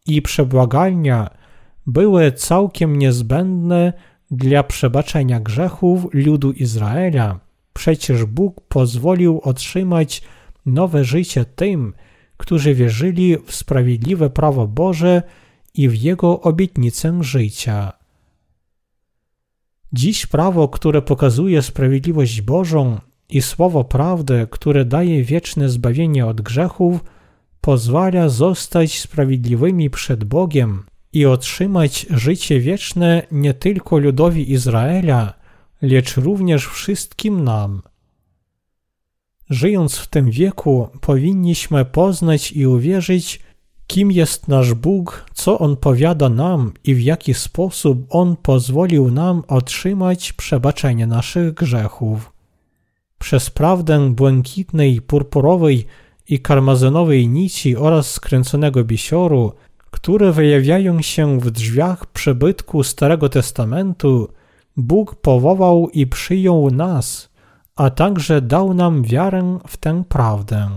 i 0.06 0.22
przebłagalnia 0.22 1.41
były 1.88 2.32
całkiem 2.32 2.96
niezbędne 2.96 3.94
dla 4.32 4.64
przebaczenia 4.64 5.40
grzechów 5.40 6.08
ludu 6.14 6.52
Izraela. 6.52 7.40
Przecież 7.74 8.26
Bóg 8.26 8.62
pozwolił 8.68 9.42
otrzymać 9.44 10.22
nowe 10.66 11.04
życie 11.04 11.46
tym, 11.46 11.94
którzy 12.38 12.76
wierzyli 12.76 13.38
w 13.46 13.56
sprawiedliwe 13.56 14.30
prawo 14.30 14.68
Boże 14.68 15.24
i 15.74 15.90
w 15.90 15.96
Jego 15.96 16.42
obietnicę 16.42 17.24
życia. 17.24 17.94
Dziś 19.94 20.26
prawo, 20.26 20.68
które 20.68 21.02
pokazuje 21.02 21.62
sprawiedliwość 21.62 22.42
Bożą 22.42 23.00
i 23.30 23.42
słowo 23.42 23.84
prawdy, 23.84 24.48
które 24.52 24.86
daje 24.86 25.24
wieczne 25.24 25.70
zbawienie 25.70 26.26
od 26.26 26.42
grzechów, 26.42 27.04
pozwala 27.62 28.30
zostać 28.30 29.00
sprawiedliwymi 29.00 29.90
przed 29.90 30.24
Bogiem 30.24 30.84
i 31.14 31.26
otrzymać 31.26 32.06
życie 32.10 32.60
wieczne 32.60 33.22
nie 33.32 33.54
tylko 33.54 33.98
ludowi 33.98 34.52
Izraela, 34.52 35.34
lecz 35.82 36.18
również 36.18 36.68
wszystkim 36.68 37.44
nam. 37.44 37.82
Żyjąc 39.50 39.98
w 39.98 40.08
tym 40.08 40.32
wieku, 40.32 40.88
powinniśmy 41.02 41.86
poznać 41.86 42.52
i 42.52 42.68
uwierzyć, 42.68 43.40
kim 43.88 44.12
jest 44.12 44.48
nasz 44.48 44.74
Bóg, 44.74 45.26
co 45.34 45.60
On 45.60 45.78
powiada 45.78 46.30
nam 46.30 46.74
i 46.84 46.96
w 46.96 47.02
jaki 47.02 47.34
sposób 47.34 48.06
On 48.10 48.36
pozwolił 48.36 49.12
nam 49.12 49.44
otrzymać 49.48 50.34
przebaczenie 50.34 51.08
naszych 51.08 51.54
grzechów. 51.54 52.34
Przez 53.20 53.50
prawdę 53.50 54.14
błękitnej, 54.14 55.02
purpurowej 55.02 55.86
i 56.30 56.40
karmazynowej 56.40 57.28
nici 57.28 57.76
oraz 57.76 58.12
skręconego 58.12 58.84
bisioru, 58.84 59.54
które 59.92 60.32
wyjawiają 60.32 61.02
się 61.02 61.40
w 61.40 61.52
drzwiach 61.52 62.06
przybytku 62.06 62.84
Starego 62.84 63.30
Testamentu, 63.30 64.34
Bóg 64.78 65.16
powołał 65.16 65.90
i 65.90 66.08
przyjął 66.08 66.72
nas, 66.72 67.30
a 67.76 67.90
także 67.90 68.42
dał 68.42 68.74
nam 68.74 69.04
wiarę 69.04 69.60
w 69.68 69.78
tę 69.78 70.04
prawdę. 70.10 70.70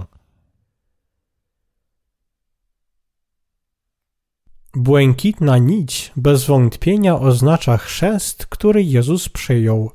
Błękitna 4.76 5.58
nić 5.58 6.12
bez 6.16 6.44
wątpienia 6.44 7.18
oznacza 7.18 7.76
chrzest, 7.76 8.46
który 8.46 8.82
Jezus 8.82 9.28
przyjął. 9.28 9.90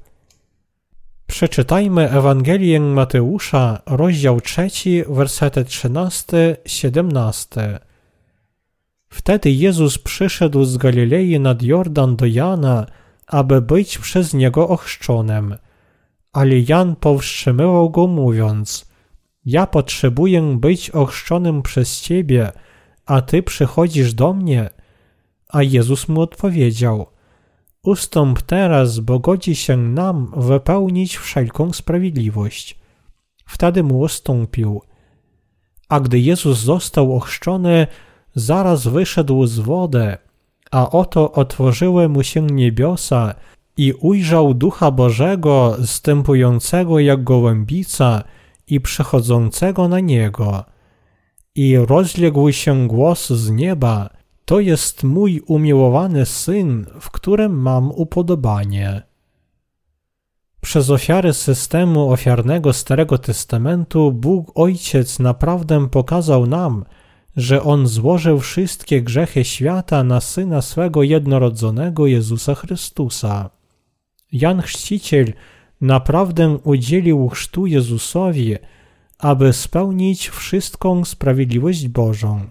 Przeczytajmy 1.28 2.10
Ewangelię 2.10 2.80
Mateusza, 2.80 3.82
rozdział 3.86 4.42
3, 4.42 4.70
wersety 5.10 5.64
13-17. 5.64 7.80
Wtedy 9.10 9.52
Jezus 9.52 9.98
przyszedł 9.98 10.66
z 10.66 10.78
Galilei 10.78 11.40
nad 11.40 11.62
Jordan 11.62 12.16
do 12.16 12.26
Jana, 12.26 12.86
aby 13.28 13.62
być 13.62 13.98
przez 13.98 14.34
niego 14.34 14.68
ochrzczonym. 14.68 15.56
Ale 16.34 16.60
Jan 16.60 16.96
powstrzymywał 16.96 17.90
go 17.90 18.08
mówiąc, 18.08 18.90
ja 19.46 19.68
potrzebuję 19.68 20.42
być 20.42 20.90
ochrzczonym 20.90 21.62
przez 21.62 22.02
ciebie, 22.02 22.52
a 23.06 23.22
ty 23.22 23.44
przychodzisz 23.44 24.14
do 24.14 24.34
mnie? 24.34 24.70
A 25.50 25.64
Jezus 25.64 26.08
mu 26.08 26.22
odpowiedział, 26.22 27.08
ustąp 27.84 28.42
teraz, 28.42 29.00
bo 29.00 29.20
godzi 29.20 29.56
się 29.56 29.78
nam 29.78 30.32
wypełnić 30.38 31.18
wszelką 31.18 31.74
sprawiedliwość. 31.74 32.80
Wtedy 33.46 33.84
mu 33.84 34.00
ustąpił. 34.00 34.82
A 35.90 36.00
gdy 36.00 36.20
Jezus 36.20 36.58
został 36.60 37.16
ochrzczony, 37.16 37.88
zaraz 38.36 38.88
wyszedł 38.88 39.46
z 39.46 39.60
wody, 39.60 40.18
a 40.72 40.90
oto 40.90 41.32
otworzyły 41.32 42.10
mu 42.10 42.24
się 42.24 42.42
niebiosa 42.42 43.34
i 43.78 43.94
ujrzał 43.94 44.54
Ducha 44.54 44.92
Bożego 44.92 45.78
stępującego 45.86 47.00
jak 47.00 47.24
gołębica 47.24 48.24
i 48.68 48.82
przechodzącego 48.82 49.88
na 49.88 50.00
niego. 50.00 50.64
i 51.56 51.78
rozległ 51.78 52.52
się 52.52 52.88
głos 52.88 53.30
z 53.30 53.50
nieba: 53.52 54.10
To 54.46 54.60
jest 54.60 55.04
mój 55.04 55.42
umiłowany 55.48 56.26
syn, 56.26 56.86
w 57.00 57.12
którym 57.12 57.62
mam 57.62 57.92
upodobanie. 57.92 59.02
Przez 60.62 60.90
ofiary 60.90 61.34
systemu 61.34 62.12
ofiarnego 62.12 62.74
Starego 62.74 63.18
Testamentu 63.18 64.12
Bóg 64.12 64.52
Ojciec 64.56 65.20
naprawdę 65.20 65.90
pokazał 65.90 66.46
nam, 66.46 66.86
że 67.40 67.64
On 67.64 67.88
złożył 67.88 68.40
wszystkie 68.40 69.02
grzechy 69.02 69.44
świata 69.44 70.04
na 70.04 70.22
Syna 70.22 70.62
swego 70.62 71.04
jednorodzonego 71.04 72.08
Jezusa 72.08 72.56
Chrystusa. 72.56 73.50
Jan 74.32 74.62
Chrzciciel 74.62 75.34
naprawdę 75.82 76.58
udzielił 76.64 77.30
chrztu 77.30 77.66
Jezusowi, 77.66 78.56
aby 79.20 79.54
spełnić 79.54 80.30
wszystką 80.30 81.06
sprawiedliwość 81.06 81.88
Bożą. 81.88 82.50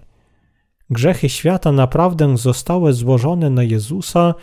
Grzechy 0.89 1.29
świata 1.29 1.71
naprawdę 1.71 2.37
zostały 2.37 2.93
złożone 2.93 3.49
na 3.49 3.63
Jezusa, 3.63 4.33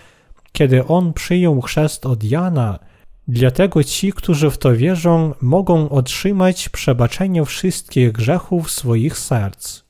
kiedy 0.52 0.86
On 0.86 1.12
przyjął 1.12 1.60
chrzest 1.60 2.06
od 2.06 2.24
Jana– 2.24 2.78
Dlatego 3.28 3.84
ci, 3.84 4.12
którzy 4.12 4.50
w 4.50 4.58
to 4.58 4.76
wierzą, 4.76 5.34
mogą 5.40 5.88
otrzymać 5.88 6.68
przebaczenie 6.68 7.44
wszystkich 7.44 8.12
grzechów 8.12 8.70
swoich 8.70 9.18
serc. 9.18 9.85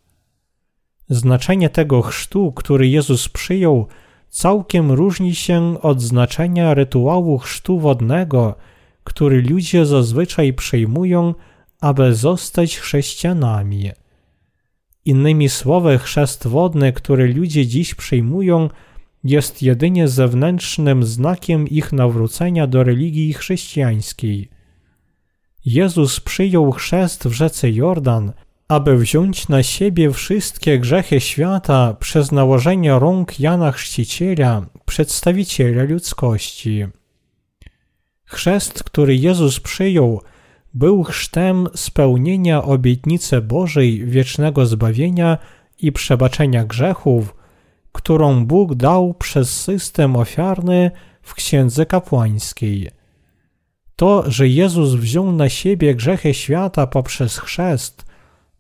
Znaczenie 1.09 1.71
tego 1.71 2.03
chrztu, 2.03 2.53
który 2.53 2.89
Jezus 2.89 3.29
przyjął, 3.29 3.87
całkiem 4.29 4.93
różni 4.93 5.35
się 5.35 5.81
od 5.83 6.01
znaczenia 6.01 6.75
rytuału 6.75 7.39
chrztu 7.39 7.79
wodnego, 7.79 8.55
który 9.05 9.43
ludzie 9.43 9.87
zazwyczaj 9.87 10.53
przyjmują, 10.53 11.35
aby 11.81 12.15
zostać 12.15 12.79
chrześcijanami. 12.79 13.91
Innymi 15.05 15.49
słowy, 15.49 15.99
chrzest 15.99 16.47
wodny, 16.47 16.93
który 16.93 17.35
ludzie 17.35 17.67
dziś 17.67 17.95
przyjmują, 17.95 18.69
jest 19.25 19.63
jedynie 19.63 20.09
zewnętrznym 20.09 21.05
znakiem 21.05 21.69
ich 21.69 21.93
nawrócenia 21.93 22.67
do 22.67 22.85
religii 22.85 23.33
chrześcijańskiej. 23.33 24.49
Jezus 25.65 26.21
przyjął 26.21 26.73
chrzest 26.73 27.29
w 27.29 27.33
rzece 27.33 27.71
Jordan, 27.71 28.33
aby 28.69 28.99
wziąć 28.99 29.49
na 29.49 29.62
siebie 29.62 30.12
wszystkie 30.12 30.79
grzechy 30.79 31.21
świata 31.21 31.97
przez 32.01 32.33
nałożenie 32.33 32.99
rąk 32.99 33.41
Jana 33.41 33.73
Chrzciciela, 33.73 34.67
przedstawiciela 34.85 35.83
ludzkości. 35.83 36.87
Chrzest, 38.25 38.85
który 38.85 39.17
Jezus 39.17 39.61
przyjął, 39.61 40.23
był 40.75 41.03
chrztem 41.05 41.69
spełnienia 41.75 42.62
obietnicy 42.62 43.41
Bożej 43.41 44.05
wiecznego 44.05 44.67
zbawienia 44.67 45.39
i 45.79 45.93
przebaczenia 45.93 46.64
grzechów, 46.64 47.37
którą 47.93 48.47
Bóg 48.47 48.75
dał 48.75 49.14
przez 49.14 49.61
system 49.61 50.17
ofiarny 50.17 50.91
w 51.23 51.35
księdze 51.35 51.87
kapłańskiej. 51.87 52.91
To, 53.97 54.31
że 54.31 54.49
Jezus 54.49 54.95
wziął 54.95 55.33
na 55.33 55.49
siebie 55.49 55.95
grzechy 55.95 56.35
świata 56.35 56.87
poprzez 56.87 57.39
chrzest, 57.39 58.06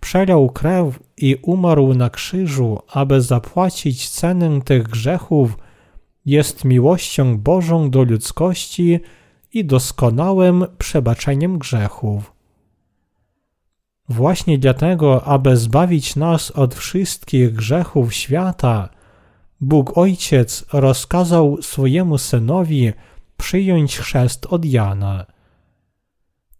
przelał 0.06 0.50
krew 0.50 0.98
i 1.16 1.36
umarł 1.42 1.94
na 1.94 2.10
krzyżu, 2.10 2.78
aby 2.92 3.22
zapłacić 3.22 4.08
cenę 4.08 4.60
tych 4.62 4.82
grzechów, 4.82 5.58
jest 6.26 6.64
miłością 6.64 7.38
Bożą 7.38 7.90
do 7.90 8.02
ludzkości 8.04 9.00
i 9.52 9.64
doskonałym 9.64 10.64
przebaczeniem 10.78 11.58
grzechów. 11.58 12.32
Właśnie 14.08 14.58
dlatego, 14.58 15.24
aby 15.24 15.56
zbawić 15.56 16.16
nas 16.16 16.50
od 16.50 16.74
wszystkich 16.74 17.52
grzechów 17.52 18.14
świata, 18.14 18.88
Bóg 19.60 19.98
Ojciec 19.98 20.64
rozkazał 20.72 21.62
swojemu 21.62 22.18
synowi 22.18 22.92
przyjąć 23.36 23.98
chrzest 23.98 24.46
od 24.46 24.64
Jana. 24.64 25.26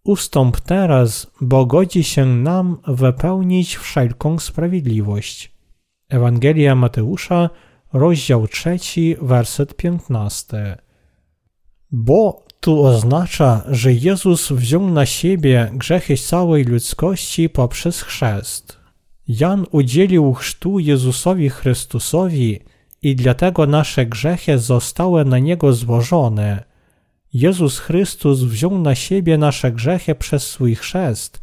Ustąp 0.07 0.61
teraz, 0.61 1.30
bo 1.40 1.66
godzi 1.66 2.04
się 2.04 2.26
nam 2.26 2.78
wypełnić 2.86 3.76
wszelką 3.76 4.38
sprawiedliwość. 4.38 5.52
Ewangelia 6.09 6.74
Mateusza, 6.74 7.50
rozdział 7.92 8.48
3, 8.48 8.76
werset 9.22 9.76
15. 9.76 10.76
Bo 11.90 12.44
tu 12.61 12.84
oznacza, 12.84 13.64
że 13.68 13.92
Jezus 13.92 14.52
wziął 14.52 14.90
na 14.90 15.07
siebie 15.07 15.70
grzechy 15.72 16.16
całej 16.16 16.64
ludzkości 16.64 17.48
poprzez 17.48 18.02
chrzest. 18.02 18.78
Jan 19.28 19.66
udzielił 19.70 20.34
chrztu 20.34 20.78
Jezusowi 20.78 21.48
Chrystusowi 21.48 22.61
i 23.02 23.16
dlatego 23.16 23.66
nasze 23.66 24.07
grzechy 24.07 24.59
zostały 24.59 25.24
na 25.24 25.38
Niego 25.38 25.72
złożone. 25.72 26.75
Jezus 27.32 27.78
Chrystus 27.78 28.42
wziął 28.42 28.78
na 28.78 28.94
siebie 28.94 29.38
nasze 29.38 29.72
grzechy 29.72 30.14
przez 30.14 30.46
swój 30.46 30.74
chrzest 30.74 31.40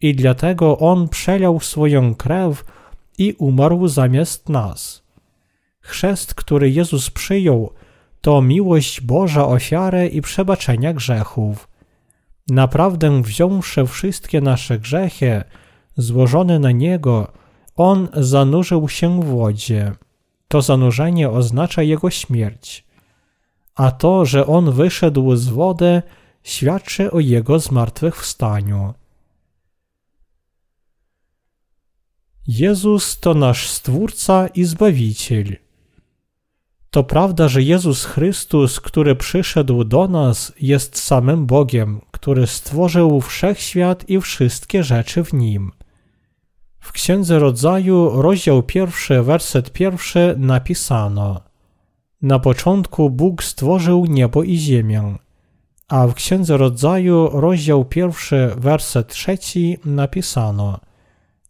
i 0.00 0.14
dlatego 0.14 0.78
On 0.78 1.08
przelał 1.08 1.60
swoją 1.60 2.14
krew 2.14 2.64
i 3.18 3.34
umarł 3.38 3.88
zamiast 3.88 4.48
nas. 4.48 5.02
Chrzest, 5.80 6.34
który 6.34 6.70
Jezus 6.70 7.10
przyjął, 7.10 7.72
to 8.20 8.42
miłość 8.42 9.00
Boża 9.00 9.46
ofiary 9.46 10.08
i 10.08 10.22
przebaczenia 10.22 10.92
grzechów. 10.92 11.68
Naprawdę 12.48 13.22
wziąwszy 13.22 13.86
wszystkie 13.86 14.40
nasze 14.40 14.78
grzechy, 14.78 15.44
złożone 15.96 16.58
na 16.58 16.70
Niego, 16.70 17.32
On 17.76 18.08
zanurzył 18.14 18.88
się 18.88 19.20
w 19.20 19.24
wodzie. 19.24 19.92
To 20.48 20.62
zanurzenie 20.62 21.30
oznacza 21.30 21.82
jego 21.82 22.10
śmierć, 22.10 22.84
a 23.78 23.90
to, 23.90 24.24
że 24.24 24.46
on 24.46 24.72
wyszedł 24.72 25.36
z 25.36 25.48
wody, 25.48 26.02
świadczy 26.42 27.10
o 27.10 27.20
jego 27.20 27.58
zmartwychwstaniu. 27.58 28.94
Jezus 32.46 33.20
to 33.20 33.34
nasz 33.34 33.68
Stwórca 33.68 34.46
i 34.46 34.64
Zbawiciel. 34.64 35.56
To 36.90 37.04
prawda, 37.04 37.48
że 37.48 37.62
Jezus 37.62 38.04
Chrystus, 38.04 38.80
który 38.80 39.16
przyszedł 39.16 39.84
do 39.84 40.08
nas, 40.08 40.52
jest 40.60 40.98
samym 40.98 41.46
Bogiem, 41.46 42.00
który 42.10 42.46
stworzył 42.46 43.20
wszechświat 43.20 44.10
i 44.10 44.20
wszystkie 44.20 44.84
rzeczy 44.84 45.24
w 45.24 45.32
nim. 45.32 45.72
W 46.80 46.92
Księdze 46.92 47.38
Rodzaju, 47.38 48.22
rozdział 48.22 48.62
pierwszy, 48.62 49.22
werset 49.22 49.72
pierwszy 49.72 50.34
napisano 50.38 51.47
Na 52.22 52.38
początku 52.38 53.10
Bóg 53.10 53.44
stworzył 53.44 54.06
niebo 54.06 54.42
i 54.42 54.56
ziemię. 54.56 55.16
A 55.88 56.06
w 56.06 56.14
Księdze 56.14 56.56
Rodzaju, 56.56 57.28
rozdział 57.28 57.84
pierwszy, 57.84 58.50
werset 58.56 59.08
trzeci 59.08 59.78
napisano 59.84 60.80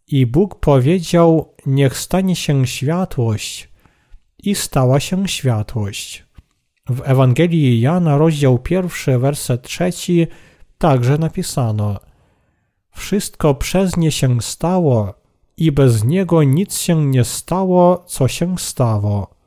I 0.07 0.25
Bóg 0.25 0.59
powiedział, 0.59 1.53
niech 1.65 1.97
stanie 1.97 2.35
się 2.35 2.67
światłość. 2.67 3.69
I 4.43 4.55
stała 4.55 4.99
się 4.99 5.27
światłość. 5.27 6.25
W 6.89 7.01
Ewangelii 7.05 7.81
Jana, 7.81 8.17
rozdział 8.17 8.59
pierwszy, 8.59 9.19
werset 9.19 9.61
trzeci 9.61 10.27
także 10.77 11.17
napisano 11.17 11.99
Wszystko 12.91 13.55
przez 13.55 13.97
nie 13.97 14.11
się 14.11 14.41
stało, 14.41 15.13
i 15.57 15.71
bez 15.71 16.03
Niego 16.03 16.43
nic 16.43 16.77
się 16.77 17.05
nie 17.05 17.23
stało, 17.23 18.03
co 18.07 18.27
się 18.27 18.57
stało. 18.57 19.38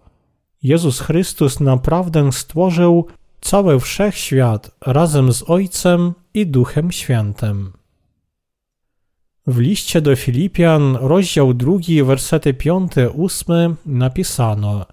Jezus 0.62 1.00
Chrystus 1.00 1.60
naprawdę 1.60 2.32
stworzył 2.32 3.06
cały 3.40 3.80
wszechświat 3.80 4.70
razem 4.80 5.32
z 5.32 5.50
Ojcem 5.50 6.12
i 6.34 6.46
Duchem 6.46 6.92
Świętym. 6.92 7.72
W 9.46 9.58
liście 9.58 10.00
do 10.00 10.16
Filipian, 10.16 10.96
rozdział 11.00 11.54
drugi, 11.54 12.02
wersety 12.02 12.54
piąty, 12.54 13.10
ósmy 13.10 13.74
napisano 13.86 14.86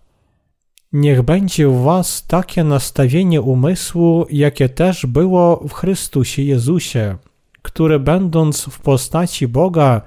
Niech 0.93 1.21
będzie 1.21 1.69
u 1.69 1.83
was 1.83 2.27
takie 2.27 2.63
nastawienie 2.63 3.41
umysłu, 3.41 4.25
jakie 4.29 4.69
też 4.69 5.05
było 5.05 5.63
w 5.67 5.73
Chrystusie 5.73 6.41
Jezusie, 6.41 7.15
który 7.61 7.99
będąc 7.99 8.63
w 8.65 8.79
postaci 8.79 9.47
Boga, 9.47 10.01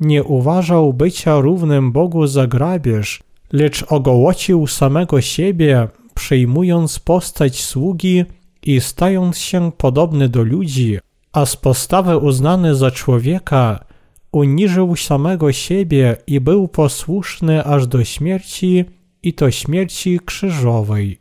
nie 0.00 0.24
uważał 0.24 0.92
bycia 0.92 1.40
równym 1.40 1.92
Bogu 1.92 2.26
za 2.26 2.46
grabież, 2.46 3.22
lecz 3.52 3.84
ogołocił 3.88 4.66
samego 4.66 5.20
siebie, 5.20 5.88
przyjmując 6.14 6.98
postać 6.98 7.62
sługi 7.64 8.24
i 8.62 8.80
stając 8.80 9.38
się 9.38 9.72
podobny 9.72 10.28
do 10.28 10.42
ludzi, 10.42 10.98
a 11.32 11.46
z 11.46 11.56
postawy 11.56 12.18
uznany 12.18 12.74
za 12.74 12.90
człowieka, 12.90 13.84
uniżył 14.32 14.96
samego 14.96 15.52
siebie 15.52 16.16
i 16.26 16.40
był 16.40 16.68
posłuszny 16.68 17.64
aż 17.64 17.86
do 17.86 18.04
śmierci 18.04 18.84
i 19.22 19.34
to 19.34 19.50
śmierci 19.50 20.20
krzyżowej. 20.24 21.20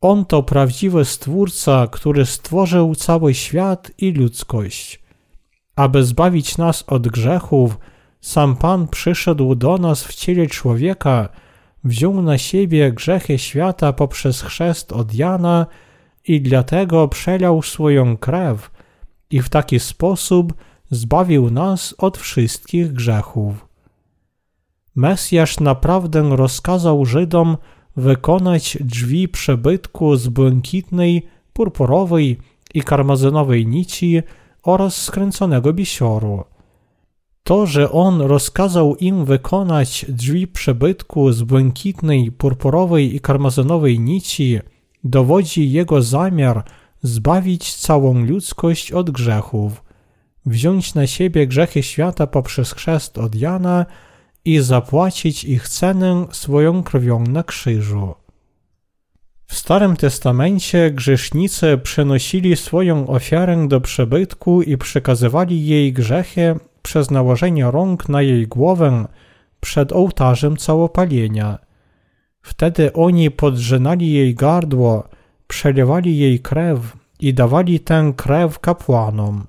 On 0.00 0.24
to 0.24 0.42
prawdziwy 0.42 1.04
Stwórca, 1.04 1.86
który 1.90 2.26
stworzył 2.26 2.94
cały 2.94 3.34
świat 3.34 3.90
i 3.98 4.12
ludzkość 4.12 5.02
aby 5.76 6.04
zbawić 6.04 6.58
nas 6.58 6.84
od 6.86 7.08
grzechów, 7.08 7.78
sam 8.22 8.56
Pan 8.56 8.88
przyszedł 8.88 9.54
do 9.54 9.78
nas 9.78 10.04
w 10.04 10.14
ciele 10.14 10.46
człowieka, 10.46 11.28
wziął 11.84 12.22
na 12.22 12.38
siebie 12.38 12.92
grzechy 12.92 13.38
świata 13.38 13.92
poprzez 13.92 14.42
chrzest 14.42 14.92
od 14.92 15.14
Jana 15.14 15.66
i 16.24 16.40
dlatego 16.40 17.08
przelał 17.08 17.62
swoją 17.62 18.16
krew 18.16 18.70
i 19.30 19.42
w 19.42 19.48
taki 19.48 19.80
sposób 19.80 20.54
zbawił 20.90 21.50
nas 21.50 21.94
od 21.98 22.18
wszystkich 22.18 22.92
grzechów. 22.92 23.68
Mesjasz 24.94 25.60
naprawdę 25.60 26.36
rozkazał 26.36 27.04
Żydom 27.04 27.56
wykonać 27.96 28.78
drzwi 28.80 29.28
przebytku 29.28 30.16
z 30.16 30.28
błękitnej, 30.28 31.26
purpurowej 31.52 32.38
i 32.74 32.82
karmazynowej 32.82 33.66
nici 33.66 34.22
oraz 34.62 34.96
skręconego 34.96 35.72
bisioru. 35.72 36.44
To, 37.42 37.66
że 37.66 37.92
on 37.92 38.20
rozkazał 38.20 38.96
im 38.96 39.24
wykonać 39.24 40.06
drzwi 40.08 40.46
przebytku 40.46 41.32
z 41.32 41.42
błękitnej, 41.42 42.32
purpurowej 42.32 43.16
i 43.16 43.20
karmazynowej 43.20 44.00
nici, 44.00 44.60
dowodzi 45.04 45.72
jego 45.72 46.02
zamiar 46.02 46.64
zbawić 47.02 47.74
całą 47.74 48.24
ludzkość 48.24 48.92
od 48.92 49.10
grzechów, 49.10 49.82
wziąć 50.46 50.94
na 50.94 51.06
siebie 51.06 51.46
grzechy 51.46 51.82
świata 51.82 52.26
poprzez 52.26 52.72
chrzest 52.72 53.18
od 53.18 53.34
Jana 53.34 53.86
i 54.44 54.58
zapłacić 54.58 55.44
ich 55.44 55.68
cenę 55.68 56.26
swoją 56.32 56.82
krwią 56.82 57.20
na 57.20 57.42
krzyżu. 57.42 58.14
W 59.46 59.54
Starym 59.54 59.96
Testamencie 59.96 60.90
grzesznicy 60.90 61.78
przenosili 61.82 62.56
swoją 62.56 63.06
ofiarę 63.06 63.68
do 63.68 63.80
przebytku 63.80 64.62
i 64.62 64.76
przekazywali 64.76 65.66
jej 65.66 65.92
grzechy 65.92 66.56
przez 66.82 67.10
nałożenie 67.10 67.70
rąk 67.70 68.08
na 68.08 68.22
jej 68.22 68.46
głowę 68.46 69.06
przed 69.60 69.92
ołtarzem 69.92 70.56
całopalenia. 70.56 71.58
Wtedy 72.42 72.92
oni 72.92 73.30
podrzynali 73.30 74.12
jej 74.12 74.34
gardło, 74.34 75.08
przelewali 75.46 76.18
jej 76.18 76.40
krew 76.40 76.96
i 77.20 77.34
dawali 77.34 77.80
tę 77.80 78.12
krew 78.16 78.58
kapłanom. 78.58 79.46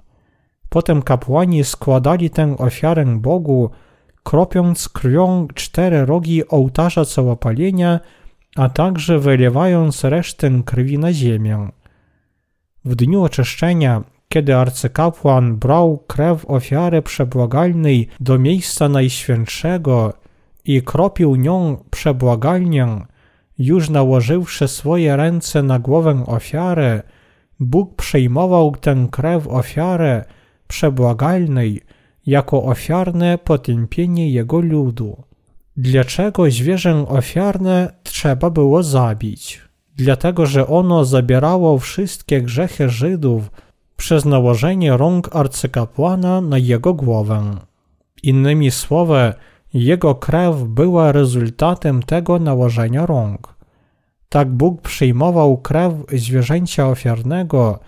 Potem 0.69 1.01
kapłani 1.01 1.63
składali 1.63 2.29
tę 2.29 2.57
ofiarę 2.57 3.05
Bogu, 3.05 3.69
kropiąc 4.23 4.89
krwią 4.89 5.47
cztery 5.53 6.05
rogi 6.05 6.47
ołtarza 6.47 7.05
całopalenia, 7.05 7.99
a 8.55 8.69
także 8.69 9.19
wylewając 9.19 10.03
resztę 10.03 10.61
krwi 10.65 10.99
na 10.99 11.13
ziemię. 11.13 11.69
W 12.85 12.95
dniu 12.95 13.23
oczyszczenia, 13.23 14.03
kiedy 14.33 14.55
arcykapłan 14.55 15.55
brał 15.55 15.97
krew 16.07 16.45
ofiary 16.45 17.01
przebłagalnej 17.01 18.07
do 18.19 18.39
miejsca 18.39 18.89
najświętszego 18.89 20.13
i 20.65 20.81
kropił 20.81 21.35
nią 21.35 21.83
przebłagalnię, 21.91 22.87
już 23.57 23.89
nałożywszy 23.89 24.67
swoje 24.67 25.17
ręce 25.17 25.63
na 25.63 25.79
głowę 25.79 26.23
ofiary, 26.27 27.01
Bóg 27.59 27.95
przejmował 27.95 28.75
tę 28.75 29.07
krew 29.11 29.47
ofiary 29.47 30.23
przebłagalnej 30.67 31.81
jako 32.25 32.63
ofiarne 32.63 33.37
potępienie 33.37 34.31
jego 34.31 34.59
ludu. 34.61 35.23
Dlaczego 35.77 36.51
zwierzę 36.51 37.07
ofiarne 37.07 37.93
trzeba 38.03 38.49
było 38.49 38.83
zabić? 38.83 39.61
Dlatego, 39.95 40.45
że 40.45 40.67
ono 40.67 41.05
zabierało 41.05 41.79
wszystkie 41.79 42.41
grzechy 42.41 42.89
Żydów 42.89 43.49
przez 44.03 44.25
nałożenie 44.25 44.97
rąk 44.97 45.35
arcykapłana 45.35 46.41
na 46.41 46.57
jego 46.57 46.93
głowę. 46.93 47.55
Innymi 48.23 48.71
słowy, 48.71 49.33
jego 49.73 50.15
krew 50.15 50.55
była 50.63 51.11
rezultatem 51.11 52.03
tego 52.03 52.39
nałożenia 52.39 53.05
rąk. 53.05 53.55
Tak 54.29 54.49
Bóg 54.51 54.81
przyjmował 54.81 55.57
krew 55.57 55.93
zwierzęcia 56.13 56.87
ofiarnego, 56.87 57.79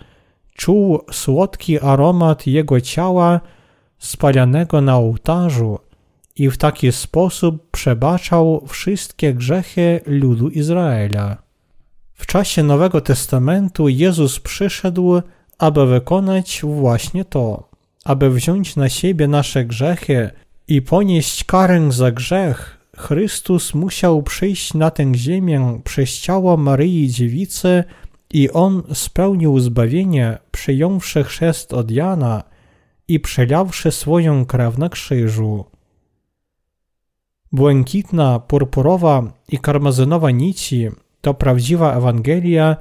czuł 0.54 1.00
słodki 1.12 1.80
aromat 1.80 2.46
jego 2.46 2.80
ciała 2.80 3.40
spalanego 3.98 4.80
na 4.80 4.96
ołtarzu 4.96 5.78
i 6.36 6.50
w 6.50 6.56
taki 6.56 6.92
sposób 6.92 7.70
przebaczał 7.70 8.64
wszystkie 8.68 9.34
grzechy 9.34 10.00
ludu 10.06 10.48
Izraela. 10.48 11.36
W 12.12 12.26
czasie 12.26 12.62
Nowego 12.62 13.00
Testamentu 13.00 13.88
Jezus 13.88 14.40
przyszedł, 14.40 15.22
aby 15.58 15.86
wykonać 15.86 16.62
właśnie 16.64 17.24
to, 17.24 17.68
aby 18.04 18.30
wziąć 18.30 18.76
na 18.76 18.88
siebie 18.88 19.28
nasze 19.28 19.64
grzechy 19.64 20.30
i 20.68 20.82
ponieść 20.82 21.44
karę 21.44 21.92
za 21.92 22.10
grzech. 22.10 22.72
Chrystus 22.96 23.74
musiał 23.74 24.22
przyjść 24.22 24.74
na 24.74 24.90
tę 24.90 25.14
ziemię 25.14 25.80
przez 25.84 26.20
ciało 26.20 26.56
Maryi 26.56 27.08
Dziewicy 27.08 27.84
i 28.30 28.50
On 28.50 28.82
spełnił 28.94 29.60
zbawienie, 29.60 30.38
przyjąwszy 30.50 31.24
chrzest 31.24 31.72
od 31.72 31.90
Jana 31.90 32.42
i 33.08 33.20
przelawszy 33.20 33.90
swoją 33.90 34.46
krew 34.46 34.78
na 34.78 34.88
krzyżu. 34.88 35.64
Błękitna, 37.52 38.38
purpurowa 38.38 39.32
i 39.48 39.58
karmazynowa 39.58 40.30
nici 40.30 40.88
to 41.20 41.34
prawdziwa 41.34 41.94
Ewangelia, 41.94 42.76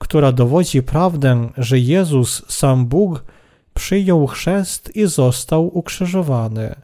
która 0.00 0.32
dowodzi 0.32 0.82
prawdę, 0.82 1.48
że 1.56 1.78
Jezus, 1.78 2.42
sam 2.48 2.86
Bóg, 2.86 3.24
przyjął 3.74 4.26
chrzest 4.26 4.96
i 4.96 5.06
został 5.06 5.78
ukrzyżowany. 5.78 6.74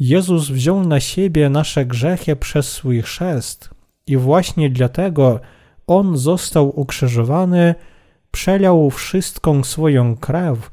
Jezus 0.00 0.48
wziął 0.48 0.86
na 0.86 1.00
siebie 1.00 1.50
nasze 1.50 1.86
grzechy 1.86 2.36
przez 2.36 2.72
swój 2.72 3.02
chrzest 3.02 3.70
i 4.06 4.16
właśnie 4.16 4.70
dlatego 4.70 5.40
On 5.86 6.16
został 6.16 6.80
ukrzyżowany, 6.80 7.74
przelał 8.30 8.90
wszystką 8.90 9.64
swoją 9.64 10.16
krew, 10.16 10.70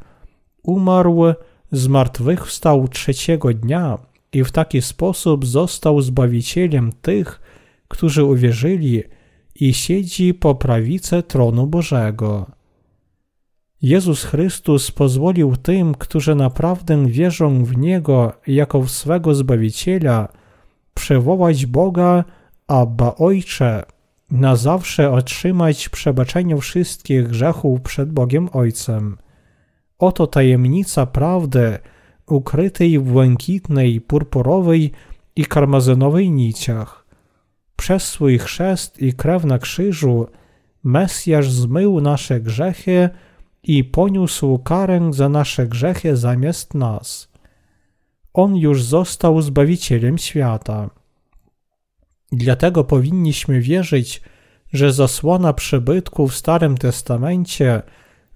umarł, 0.63 1.24
zmartwychwstał 1.72 2.88
trzeciego 2.88 3.53
dnia 3.53 3.97
i 4.34 4.43
w 4.43 4.51
taki 4.51 4.82
sposób 4.82 5.45
został 5.45 6.01
Zbawicielem 6.01 6.91
tych, 7.01 7.41
którzy 7.88 8.24
uwierzyli 8.24 9.03
i 9.56 9.74
siedzi 9.74 10.34
po 10.34 10.56
prawicy 10.56 11.24
tronu 11.24 11.68
Bożego. 11.68 12.45
Jezus 13.82 14.24
Chrystus 14.24 14.91
pozwolił 14.91 15.56
tym, 15.56 15.95
którzy 15.95 16.36
naprawdę 16.36 17.06
wierzą 17.06 17.66
w 17.66 17.78
Niego 17.78 18.34
jako 18.47 18.82
w 18.82 18.91
swego 18.91 19.36
Zbawiciela, 19.36 20.28
przywołać 20.93 21.66
Boga, 21.66 22.24
Abba 22.68 23.16
Ojcze, 23.16 23.84
na 24.32 24.56
zawsze 24.56 25.12
otrzymać 25.12 25.89
przebaczenie 25.89 26.58
wszystkich 26.58 27.28
grzechów 27.28 27.82
przed 27.82 28.12
Bogiem 28.12 28.49
Ojcem. 28.54 29.18
Oto 29.99 30.28
tajemnica 30.28 31.06
prawdy, 31.06 31.80
ukrytej 32.28 32.99
w 32.99 33.04
błękitnej, 33.04 34.02
purpurowej 34.02 34.91
i 35.36 35.45
karmazynowej 35.45 36.32
niciach. 36.32 37.01
Przez 37.82 38.04
swój 38.04 38.40
chrzest 38.40 39.02
i 39.02 39.14
krew 39.14 39.46
na 39.46 39.60
krzyżu 39.60 40.28
Mesjasz 40.84 41.52
zmył 41.52 42.02
nasze 42.02 42.42
grzechy 42.42 43.10
i 43.64 43.84
poniósł 43.84 44.60
karę 44.60 45.10
za 45.14 45.30
nasze 45.30 45.68
grzechy 45.68 46.18
zamiast 46.18 46.74
nas. 46.74 47.32
On 48.34 48.56
już 48.56 48.84
został 48.84 49.42
Zbawicielem 49.42 50.18
świata. 50.18 50.90
Dlatego 52.32 52.84
powinniśmy 52.84 53.62
wierzyć, 53.62 54.22
że 54.74 54.94
zasłona 54.94 55.54
przybytku 55.54 56.28
w 56.28 56.36
Starym 56.36 56.78
Testamencie 56.78 57.82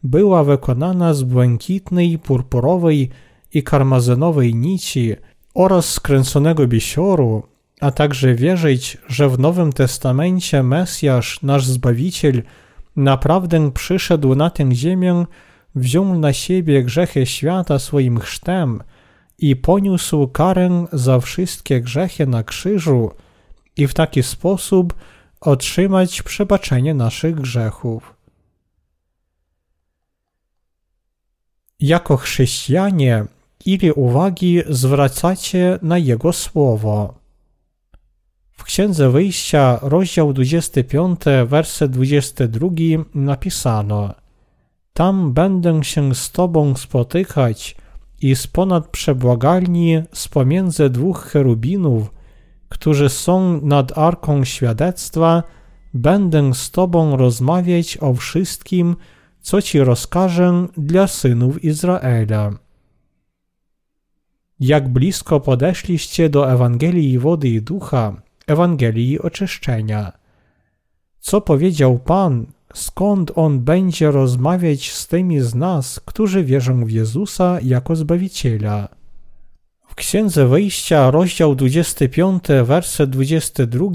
była 0.03 0.43
wykonana 0.43 1.13
z 1.13 1.23
błękitnej, 1.23 2.19
purpurowej 2.19 3.09
i 3.53 3.63
karmazynowej 3.63 4.55
nici 4.55 5.15
oraz 5.53 5.89
skręconego 5.89 6.67
bisioru, 6.67 7.54
a 7.81 7.91
także 7.91 8.35
wierzyć, 8.35 8.97
że 9.07 9.29
w 9.29 9.39
Nowym 9.39 9.73
Testamencie 9.73 10.63
Mesjasz, 10.63 11.41
nasz 11.41 11.65
Zbawiciel, 11.65 12.43
naprawdę 12.95 13.71
przyszedł 13.71 14.35
na 14.35 14.49
tę 14.49 14.75
ziemię, 14.75 15.25
wziął 15.75 16.19
na 16.19 16.33
siebie 16.33 16.83
grzechy 16.83 17.25
świata 17.25 17.79
swoim 17.79 18.19
chrztem 18.19 18.83
i 19.37 19.55
poniósł 19.55 20.27
karę 20.27 20.85
za 20.93 21.19
wszystkie 21.19 21.81
grzechy 21.81 22.27
na 22.27 22.43
krzyżu 22.43 23.11
i 23.77 23.87
w 23.87 23.93
taki 23.93 24.23
sposób 24.23 24.93
otrzymać 25.41 26.21
przebaczenie 26.21 26.93
naszych 26.93 27.35
grzechów. 27.35 28.15
Jako 31.79 32.17
chrześcijanie, 32.17 33.25
ile 33.65 33.93
uwagi 33.93 34.61
zwracacie 34.69 35.79
na 35.81 35.97
Jego 35.97 36.33
słowo? 36.33 37.24
W 38.55 38.63
Księdze 38.63 39.09
Wyjścia, 39.09 39.79
rozdział 39.81 40.33
25, 40.33 41.19
werset 41.45 41.91
22 41.91 42.67
napisano 43.15 44.13
Tam 44.93 45.33
będę 45.33 45.83
się 45.83 46.15
z 46.15 46.31
Tobą 46.31 46.75
spotykać 46.75 47.75
i 48.21 48.35
z 48.35 48.47
ponad 48.47 48.87
przebłagalni 48.87 50.01
z 50.13 50.27
pomiędzy 50.27 50.89
dwóch 50.89 51.23
cherubinów, 51.23 52.11
którzy 52.69 53.09
są 53.09 53.61
nad 53.61 53.97
arką 53.97 54.45
świadectwa, 54.45 55.43
będę 55.93 56.53
z 56.53 56.71
Tobą 56.71 57.17
rozmawiać 57.17 57.97
o 58.01 58.13
wszystkim, 58.13 58.95
co 59.41 59.61
Ci 59.61 59.79
rozkażę 59.79 60.67
dla 60.77 61.07
synów 61.07 61.63
Izraela. 61.63 62.51
Jak 64.59 64.89
blisko 64.89 65.39
podeszliście 65.39 66.29
do 66.29 66.51
Ewangelii 66.51 67.19
wody 67.19 67.49
i 67.49 67.61
ducha, 67.61 68.25
Ewangelii 68.47 69.19
oczyszczenia. 69.19 70.11
Co 71.19 71.41
powiedział 71.41 71.99
Pan, 71.99 72.45
skąd 72.73 73.31
On 73.35 73.59
będzie 73.59 74.11
rozmawiać 74.11 74.91
z 74.91 75.07
tymi 75.07 75.39
z 75.39 75.55
nas, 75.55 75.99
którzy 76.05 76.43
wierzą 76.43 76.85
w 76.85 76.91
Jezusa 76.91 77.57
jako 77.63 77.95
Zbawiciela? 77.95 78.89
W 79.87 79.95
Księdze 79.95 80.47
Wyjścia, 80.47 81.11
rozdział 81.11 81.55
25, 81.55 82.43
werset 82.63 83.09
22, 83.09 83.85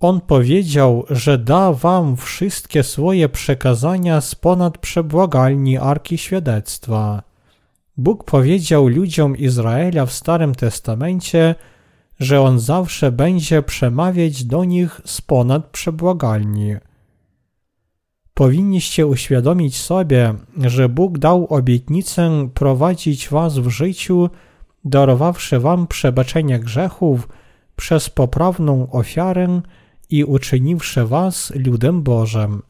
On 0.00 0.20
powiedział, 0.20 1.04
że 1.10 1.38
da 1.38 1.72
wam 1.72 2.16
wszystkie 2.16 2.82
swoje 2.82 3.28
przekazania 3.28 4.20
z 4.20 4.34
ponad 4.34 4.78
przebłagalni 4.78 5.78
Arki 5.78 6.18
Świadectwa. 6.18 7.22
Bóg 7.96 8.24
powiedział 8.24 8.88
ludziom 8.88 9.36
Izraela 9.36 10.06
w 10.06 10.12
Starym 10.12 10.54
Testamencie, 10.54 11.54
że 12.22 12.40
On 12.40 12.60
zawsze 12.60 13.12
będzie 13.12 13.62
przemawiać 13.62 14.44
do 14.44 14.64
nich 14.64 15.00
z 15.04 15.20
ponad 15.20 15.66
przebłagalni. 15.66 16.74
Powinniście 18.34 19.06
uświadomić 19.06 19.76
sobie, 19.76 20.34
że 20.56 20.88
Bóg 20.88 21.18
dał 21.18 21.46
obietnicę 21.46 22.48
prowadzić 22.54 23.28
was 23.28 23.58
w 23.58 23.68
życiu, 23.68 24.30
darowawszy 24.84 25.60
wam 25.60 25.86
przebaczenie 25.86 26.58
grzechów 26.58 27.28
przez 27.76 28.10
poprawną 28.10 28.90
ofiarę 28.90 29.60
i 30.10 30.24
uczyniwszy 30.24 31.06
was 31.06 31.52
ludem 31.54 32.02
Bożym. 32.02 32.62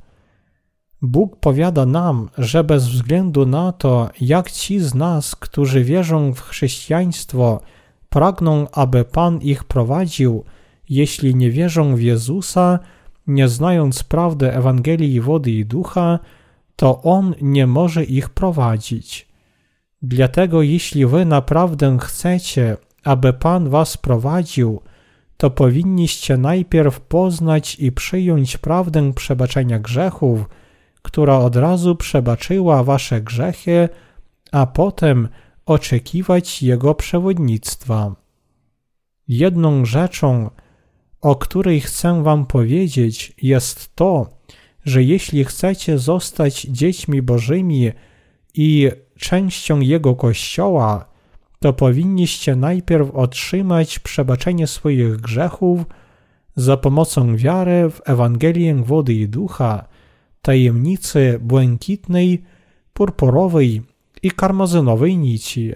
Bóg 1.03 1.37
powiada 1.37 1.87
nam, 1.87 2.29
że 2.39 2.65
bez 2.65 2.89
względu 2.89 3.47
na 3.47 3.73
to, 3.73 4.11
jak 4.21 4.51
ci 4.51 4.81
z 4.81 4.95
nas, 4.95 5.37
którzy 5.37 5.85
wierzą 5.85 6.35
w 6.35 6.41
chrześcijaństwo, 6.41 7.61
pragną, 8.13 8.67
aby 8.73 9.05
Pan 9.05 9.39
ich 9.39 9.65
prowadził, 9.65 10.45
jeśli 10.89 11.35
nie 11.35 11.51
wierzą 11.51 11.97
w 11.97 12.01
Jezusa, 12.01 12.79
nie 13.27 13.49
znając 13.49 14.03
prawdy 14.03 14.53
Ewangelii 14.53 15.21
wody 15.21 15.51
i 15.51 15.65
ducha, 15.65 16.19
to 16.77 17.03
On 17.03 17.35
nie 17.41 17.67
może 17.67 18.05
ich 18.05 18.29
prowadzić. 18.29 19.29
Dlatego 20.03 20.63
jeśli 20.63 21.07
wy 21.07 21.25
naprawdę 21.25 21.97
chcecie, 22.01 22.77
aby 23.05 23.33
Pan 23.33 23.69
was 23.69 23.97
prowadził, 23.97 24.81
to 25.37 25.51
powinniście 25.51 26.37
najpierw 26.37 27.01
poznać 27.01 27.77
i 27.79 27.93
przyjąć 27.93 28.57
prawdę 28.57 29.13
przebaczenia 29.13 29.79
grzechów, 29.79 30.49
która 31.03 31.39
od 31.39 31.57
razu 31.57 31.97
przebaczyła 31.97 32.85
wasze 32.85 33.21
grzechy, 33.21 33.89
a 34.53 34.67
potem 34.67 35.29
oczekiwać 35.73 36.63
Jego 36.63 36.95
przewodnictwa. 36.95 38.17
Jedną 39.29 39.85
rzeczą, 39.85 40.51
o 41.21 41.37
której 41.37 41.81
chcę 41.81 42.23
Wam 42.23 42.47
powiedzieć, 42.47 43.33
jest 43.43 43.95
to, 43.95 44.39
że 44.85 45.03
jeśli 45.03 45.45
chcecie 45.45 45.99
zostać 45.99 46.63
dziećmi 46.63 47.23
Bożymi 47.23 47.91
i 48.55 48.91
częścią 49.19 49.81
Jego 49.81 50.15
Kościoła, 50.15 51.13
to 51.61 51.73
powinniście 51.73 52.57
najpierw 52.57 53.11
otrzymać 53.11 53.99
przebaczenie 53.99 54.67
swoich 54.67 55.17
grzechów 55.17 55.81
za 56.57 56.77
pomocą 56.77 57.37
wiary 57.37 57.91
w 57.91 58.01
Ewangelię 58.05 58.75
wody 58.75 59.15
i 59.15 59.29
ducha, 59.29 59.85
tajemnicy 60.43 61.39
błękitnej, 61.43 62.43
purpurowej 62.93 63.83
i 64.23 64.31
karmazynowej 64.31 65.19
nici. 65.19 65.73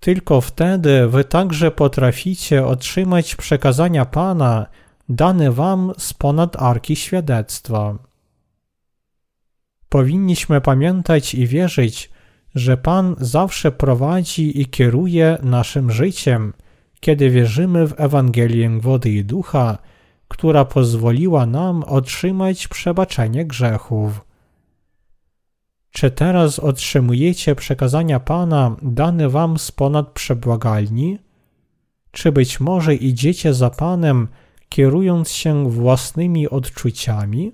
Tylko 0.00 0.40
wtedy 0.40 1.08
wy 1.08 1.24
także 1.24 1.70
potraficie 1.70 2.66
otrzymać 2.66 3.36
przekazania 3.36 4.04
Pana 4.04 4.66
dane 5.08 5.52
wam 5.52 5.92
z 5.98 6.14
ponad 6.14 6.62
arki 6.62 6.96
świadectwa. 6.96 7.98
Powinniśmy 9.88 10.60
pamiętać 10.60 11.34
i 11.34 11.46
wierzyć, 11.46 12.10
że 12.54 12.76
Pan 12.76 13.14
zawsze 13.18 13.72
prowadzi 13.72 14.60
i 14.60 14.66
kieruje 14.66 15.38
naszym 15.42 15.90
życiem, 15.90 16.52
kiedy 17.00 17.30
wierzymy 17.30 17.86
w 17.86 18.00
Ewangelię 18.00 18.80
wody 18.80 19.10
i 19.10 19.24
ducha, 19.24 19.78
która 20.28 20.64
pozwoliła 20.64 21.46
nam 21.46 21.82
otrzymać 21.82 22.68
przebaczenie 22.68 23.46
grzechów. 23.46 24.27
Czy 25.90 26.10
teraz 26.10 26.58
otrzymujecie 26.58 27.54
przekazania 27.54 28.20
Pana 28.20 28.76
dane 28.82 29.28
wam 29.28 29.58
z 29.58 29.72
ponad 29.72 30.08
przebłagalni? 30.08 31.18
Czy 32.10 32.32
być 32.32 32.60
może 32.60 32.94
idziecie 32.94 33.54
za 33.54 33.70
Panem, 33.70 34.28
kierując 34.68 35.30
się 35.30 35.70
własnymi 35.70 36.48
odczuciami? 36.48 37.52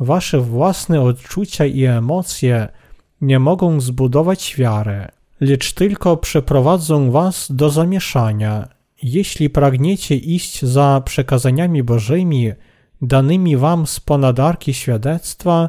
Wasze 0.00 0.40
własne 0.40 1.00
odczucia 1.02 1.66
i 1.66 1.84
emocje 1.84 2.68
nie 3.20 3.38
mogą 3.38 3.80
zbudować 3.80 4.54
wiary, 4.56 5.08
lecz 5.40 5.72
tylko 5.72 6.16
przeprowadzą 6.16 7.10
was 7.10 7.46
do 7.50 7.70
zamieszania. 7.70 8.68
Jeśli 9.02 9.50
pragniecie 9.50 10.16
iść 10.16 10.64
za 10.64 11.02
przekazaniami 11.04 11.82
Bożymi, 11.82 12.52
danymi 13.02 13.56
wam 13.56 13.86
z 13.86 14.00
ponadarki 14.00 14.74
świadectwa, 14.74 15.68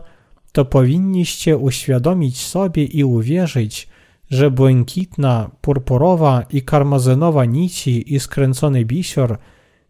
to 0.57 0.65
powinniście 0.65 1.57
uświadomić 1.57 2.45
sobie 2.45 2.83
i 2.83 3.03
uwierzyć, 3.03 3.87
że 4.29 4.51
błękitna, 4.51 5.49
purpurowa 5.61 6.43
i 6.49 6.61
karmazynowa 6.61 7.45
nici 7.45 8.13
i 8.13 8.19
skręcony 8.19 8.85
bisior, 8.85 9.37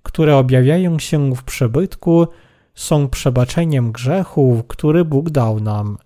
które 0.03 0.37
objawiają 0.37 0.99
się 0.99 1.35
w 1.35 1.43
przebytku, 1.43 2.27
są 2.75 3.07
przebaczeniem 3.07 3.91
grzechów, 3.91 4.67
który 4.67 5.05
Bóg 5.05 5.29
dał 5.29 5.59
nam. 5.59 5.97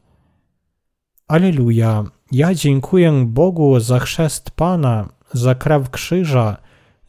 Aleluja! 1.27 2.03
Ja 2.31 2.53
dziękuję 2.53 3.25
Bogu 3.27 3.79
za 3.79 3.99
chrzest 3.99 4.51
Pana, 4.51 5.09
za 5.33 5.55
krew 5.55 5.89
krzyża, 5.89 6.57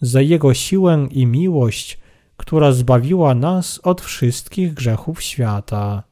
za 0.00 0.20
Jego 0.20 0.55
siłę 0.55 1.07
i 1.11 1.26
miłość, 1.26 2.00
która 2.36 2.72
zbawiła 2.72 3.34
nas 3.34 3.80
od 3.82 4.00
wszystkich 4.00 4.74
grzechów 4.74 5.22
świata. 5.22 6.11